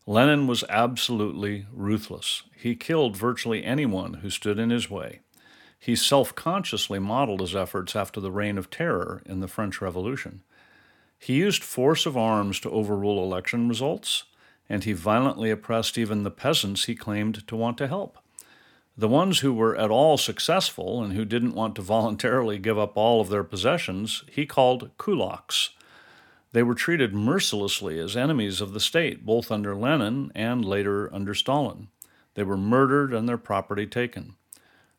Lenin 0.07 0.47
was 0.47 0.65
absolutely 0.69 1.67
ruthless. 1.73 2.43
He 2.57 2.75
killed 2.75 3.17
virtually 3.17 3.65
anyone 3.65 4.15
who 4.15 4.31
stood 4.31 4.59
in 4.59 4.71
his 4.71 4.91
way. 4.91 5.21
He 5.79 5.97
self 5.97 6.35
consciously 6.35 6.99
modeled 6.99 7.41
his 7.41 7.57
efforts 7.57 7.97
after 7.97 8.21
the 8.21 8.33
Reign 8.33 8.57
of 8.57 8.71
Terror 8.71 9.23
in 9.27 9.41
the 9.41 9.49
French 9.49 9.81
Revolution. 9.81 10.43
He 11.19 11.35
used 11.35 11.63
force 11.63 12.07
of 12.07 12.17
arms 12.17 12.59
to 12.61 12.71
overrule 12.71 13.23
election 13.23 13.69
results, 13.69 14.25
and 14.69 14.85
he 14.85 14.93
violently 14.93 15.51
oppressed 15.51 15.99
even 15.99 16.23
the 16.23 16.31
peasants 16.31 16.85
he 16.85 16.95
claimed 16.95 17.47
to 17.47 17.57
want 17.57 17.79
to 17.79 17.89
help. 17.89 18.19
The 18.97 19.09
ones 19.09 19.41
who 19.41 19.53
were 19.53 19.77
at 19.77 19.91
all 19.91 20.19
successful 20.19 21.03
and 21.03 21.13
who 21.15 21.25
didn't 21.25 21.55
want 21.55 21.77
to 21.77 21.83
voluntarily 21.97 22.59
give 22.59 22.79
up 22.79 22.97
all 22.97 23.21
of 23.21 23.29
their 23.29 23.45
possessions, 23.45 24.25
he 24.31 24.47
called 24.47 24.91
kulaks, 24.99 25.71
they 26.53 26.63
were 26.63 26.75
treated 26.75 27.15
mercilessly 27.15 27.99
as 27.99 28.17
enemies 28.17 28.61
of 28.61 28.75
the 28.75 28.81
state, 28.81 29.25
both 29.25 29.51
under 29.51 29.75
Lenin 29.75 30.31
and 30.35 30.65
later 30.65 31.13
under 31.13 31.35
Stalin. 31.35 31.89
They 32.35 32.43
were 32.43 32.59
murdered 32.59 33.13
and 33.13 33.29
their 33.29 33.39
property 33.39 33.87
taken. 33.87 34.37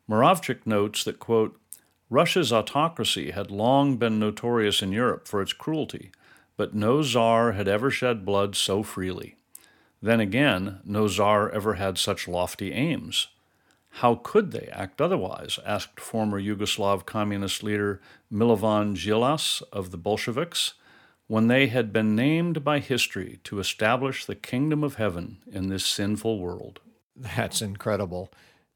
Muravchik 0.08 0.66
notes 0.66 1.04
that, 1.04 1.18
quote, 1.18 1.58
Russia's 2.10 2.52
autocracy 2.52 3.30
had 3.30 3.50
long 3.50 3.96
been 3.96 4.18
notorious 4.18 4.82
in 4.82 4.92
Europe 4.92 5.26
for 5.26 5.40
its 5.40 5.52
cruelty, 5.52 6.10
but 6.56 6.74
no 6.74 7.02
czar 7.02 7.52
had 7.52 7.66
ever 7.66 7.90
shed 7.90 8.24
blood 8.24 8.54
so 8.54 8.82
freely. 8.82 9.36
Then 10.04 10.20
again, 10.20 10.80
no 10.84 11.08
czar 11.08 11.48
ever 11.48 11.74
had 11.74 11.96
such 11.96 12.28
lofty 12.28 12.72
aims. 12.74 13.28
How 13.88 14.16
could 14.16 14.50
they 14.50 14.68
act 14.70 15.00
otherwise? 15.00 15.58
asked 15.64 15.98
former 15.98 16.38
Yugoslav 16.38 17.06
communist 17.06 17.62
leader 17.62 18.02
Milovan 18.30 18.96
Djilas 18.96 19.62
of 19.72 19.92
the 19.92 19.96
Bolsheviks 19.96 20.74
when 21.26 21.48
they 21.48 21.68
had 21.68 21.90
been 21.90 22.14
named 22.14 22.62
by 22.62 22.80
history 22.80 23.40
to 23.44 23.58
establish 23.58 24.26
the 24.26 24.34
kingdom 24.34 24.84
of 24.84 24.96
heaven 24.96 25.38
in 25.50 25.70
this 25.70 25.86
sinful 25.86 26.38
world. 26.38 26.80
That's 27.16 27.62
incredible. 27.62 28.30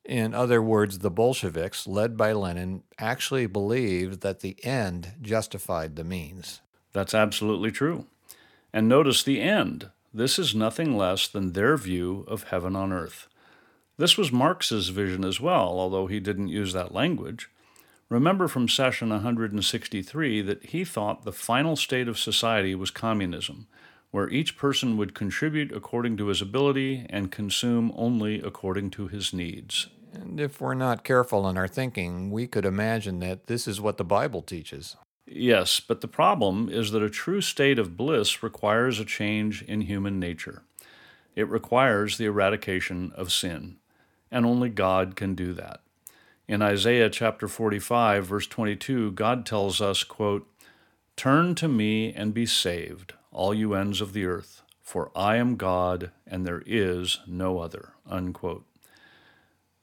In 0.07 0.33
other 0.33 0.63
words, 0.63 1.01
the 1.01 1.11
Bolsheviks, 1.11 1.87
led 1.87 2.17
by 2.17 2.33
Lenin, 2.33 2.85
actually 2.99 3.45
believed 3.47 4.23
that 4.23 4.41
the 4.41 4.57
end 4.65 5.13
justified 5.21 5.97
the 5.97 6.05
means. 6.05 6.63
That's 6.95 7.13
absolutely 7.13 7.71
true. 7.71 8.07
And 8.73 8.89
notice 8.89 9.23
the 9.23 9.43
end. 9.43 9.91
This 10.13 10.39
is 10.39 10.55
nothing 10.55 10.97
less 10.97 11.29
than 11.29 11.53
their 11.53 11.77
view 11.77 12.25
of 12.29 12.45
heaven 12.45 12.75
on 12.75 12.93
earth. 12.93 13.29
This 13.99 14.17
was 14.17 14.33
Marx's 14.33 14.89
vision 14.89 15.25
as 15.25 15.41
well, 15.41 15.79
although 15.79 16.07
he 16.07 16.19
didn't 16.19 16.49
use 16.49 16.73
that 16.73 16.95
language. 16.95 17.51
Remember 18.09 18.49
from 18.49 18.69
session 18.69 19.11
163 19.11 20.41
that 20.43 20.65
he 20.67 20.85
thought 20.85 21.25
the 21.25 21.33
final 21.33 21.77
state 21.77 22.09
of 22.09 22.19
society 22.19 22.75
was 22.75 22.91
communism, 22.91 23.67
where 24.11 24.31
each 24.31 24.57
person 24.57 24.97
would 24.97 25.15
contribute 25.15 25.73
according 25.73 26.17
to 26.17 26.29
his 26.29 26.41
ability 26.41 27.05
and 27.11 27.31
consume 27.31 27.93
only 27.95 28.41
according 28.41 28.91
to 28.93 29.09
his 29.09 29.35
needs. 29.35 29.89
And 30.15 30.41
if 30.41 30.59
we're 30.59 30.73
not 30.73 31.05
careful 31.05 31.47
in 31.49 31.59
our 31.59 31.69
thinking, 31.69 32.31
we 32.31 32.47
could 32.47 32.65
imagine 32.65 33.19
that 33.21 33.47
this 33.47 33.69
is 33.69 33.79
what 33.79 33.99
the 33.99 34.05
Bible 34.05 34.41
teaches. 34.41 34.97
Yes, 35.31 35.81
but 35.81 36.01
the 36.01 36.09
problem 36.09 36.71
is 36.71 36.91
that 36.93 37.03
a 37.03 37.11
true 37.11 37.43
state 37.43 37.79
of 37.79 37.97
bliss 37.97 38.43
requires 38.43 38.99
a 38.99 39.05
change 39.05 39.63
in 39.63 39.83
human 39.83 40.19
nature. 40.19 40.63
It 41.37 41.49
requires 41.49 42.17
the 42.17 42.25
eradication 42.25 43.13
of 43.15 43.31
sin, 43.31 43.77
and 44.31 44.47
only 44.47 44.71
God 44.71 45.17
can 45.17 45.35
do 45.35 45.53
that. 45.53 45.83
In 46.49 46.63
Isaiah 46.63 47.11
chapter 47.11 47.47
45 47.47 48.27
verse 48.27 48.47
22, 48.47 49.13
God 49.13 49.45
tells 49.45 49.83
us, 49.83 50.03
quote, 50.03 50.51
"Turn 51.15 51.55
to 51.57 51.69
me 51.69 52.13
and 52.13 52.33
be 52.33 52.47
saved, 52.47 53.13
all 53.31 53.53
you 53.53 53.75
ends 53.75 54.01
of 54.01 54.15
the 54.15 54.25
earth, 54.25 54.63
for 54.83 55.13
I 55.15 55.37
am 55.37 55.57
God 55.57 56.11
and 56.27 56.47
there 56.47 56.63
is 56.65 57.21
no 57.27 57.59
other." 57.59 57.93
Unquote. 58.07 58.65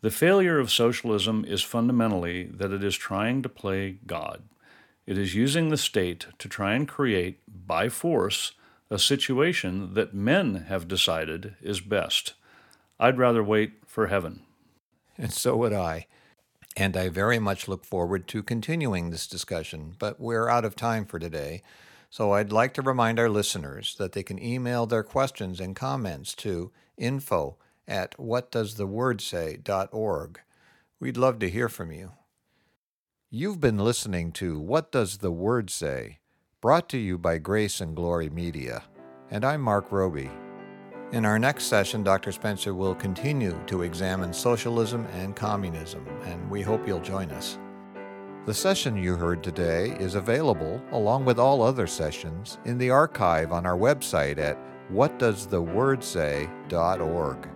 The 0.01 0.09
failure 0.09 0.59
of 0.59 0.71
socialism 0.71 1.45
is 1.45 1.61
fundamentally 1.61 2.45
that 2.45 2.71
it 2.71 2.83
is 2.83 2.95
trying 2.95 3.43
to 3.43 3.49
play 3.49 3.99
God. 4.07 4.41
It 5.05 5.17
is 5.17 5.35
using 5.35 5.69
the 5.69 5.77
state 5.77 6.27
to 6.39 6.49
try 6.49 6.73
and 6.73 6.87
create, 6.87 7.39
by 7.47 7.89
force, 7.89 8.53
a 8.89 8.97
situation 8.97 9.93
that 9.93 10.13
men 10.13 10.65
have 10.67 10.87
decided 10.87 11.55
is 11.61 11.79
best. 11.79 12.33
I'd 12.99 13.17
rather 13.17 13.43
wait 13.43 13.73
for 13.85 14.07
heaven. 14.07 14.41
And 15.17 15.31
so 15.31 15.55
would 15.57 15.73
I. 15.73 16.07
And 16.77 16.97
I 16.97 17.09
very 17.09 17.39
much 17.39 17.67
look 17.67 17.85
forward 17.85 18.27
to 18.29 18.43
continuing 18.43 19.09
this 19.09 19.27
discussion, 19.27 19.95
but 19.97 20.19
we're 20.19 20.49
out 20.49 20.65
of 20.65 20.75
time 20.75 21.05
for 21.05 21.19
today. 21.19 21.61
So 22.09 22.33
I'd 22.33 22.51
like 22.51 22.73
to 22.75 22.81
remind 22.81 23.19
our 23.19 23.29
listeners 23.29 23.95
that 23.97 24.13
they 24.13 24.23
can 24.23 24.41
email 24.41 24.85
their 24.85 25.03
questions 25.03 25.59
and 25.59 25.75
comments 25.75 26.33
to 26.35 26.71
info 26.97 27.57
at 27.87 28.17
whatdoesthewordsay.org. 28.17 30.39
We'd 30.99 31.17
love 31.17 31.39
to 31.39 31.49
hear 31.49 31.69
from 31.69 31.91
you. 31.91 32.11
You've 33.37 33.59
been 33.59 33.79
listening 33.79 34.31
to 34.35 34.57
What 34.57 34.93
Does 34.93 35.17
the 35.17 35.29
Word 35.29 35.69
Say? 35.69 36.19
brought 36.61 36.87
to 36.87 36.97
you 36.97 37.17
by 37.17 37.37
Grace 37.37 37.81
and 37.81 37.93
Glory 37.93 38.29
Media. 38.29 38.83
And 39.29 39.43
I'm 39.43 39.59
Mark 39.59 39.91
Roby. 39.91 40.31
In 41.11 41.25
our 41.25 41.37
next 41.37 41.65
session, 41.65 42.01
Dr. 42.01 42.31
Spencer 42.31 42.73
will 42.73 42.95
continue 42.95 43.61
to 43.67 43.81
examine 43.81 44.31
socialism 44.31 45.05
and 45.07 45.35
communism, 45.35 46.07
and 46.23 46.49
we 46.49 46.61
hope 46.61 46.87
you'll 46.87 47.01
join 47.01 47.29
us. 47.31 47.59
The 48.45 48.53
session 48.53 48.95
you 48.95 49.17
heard 49.17 49.43
today 49.43 49.97
is 49.99 50.15
available, 50.15 50.81
along 50.93 51.25
with 51.25 51.37
all 51.37 51.61
other 51.61 51.87
sessions, 51.87 52.57
in 52.63 52.77
the 52.77 52.89
archive 52.89 53.51
on 53.51 53.65
our 53.65 53.77
website 53.77 54.37
at 54.37 54.57
whatdoesthewordsay.org. 54.93 57.49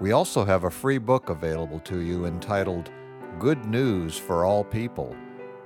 We 0.00 0.12
also 0.12 0.44
have 0.46 0.64
a 0.64 0.70
free 0.70 0.96
book 0.96 1.28
available 1.28 1.80
to 1.80 2.00
you 2.00 2.24
entitled 2.24 2.90
Good 3.38 3.64
News 3.66 4.16
for 4.16 4.44
All 4.44 4.62
People, 4.62 5.16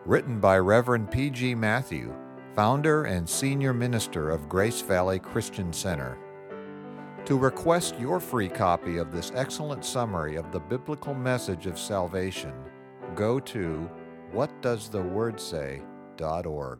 written 0.06 0.40
by 0.40 0.58
Reverend 0.58 1.10
P.G. 1.10 1.54
Matthew, 1.54 2.14
founder 2.54 3.04
and 3.04 3.28
senior 3.28 3.74
minister 3.74 4.30
of 4.30 4.48
Grace 4.48 4.80
Valley 4.80 5.18
Christian 5.18 5.70
Center. 5.72 6.16
To 7.26 7.36
request 7.36 8.00
your 8.00 8.20
free 8.20 8.48
copy 8.48 8.96
of 8.96 9.12
this 9.12 9.32
excellent 9.34 9.84
summary 9.84 10.36
of 10.36 10.50
the 10.50 10.60
biblical 10.60 11.12
message 11.12 11.66
of 11.66 11.78
salvation, 11.78 12.54
go 13.14 13.38
to 13.38 13.88
whatdoesthewordsay.org. 14.32 16.78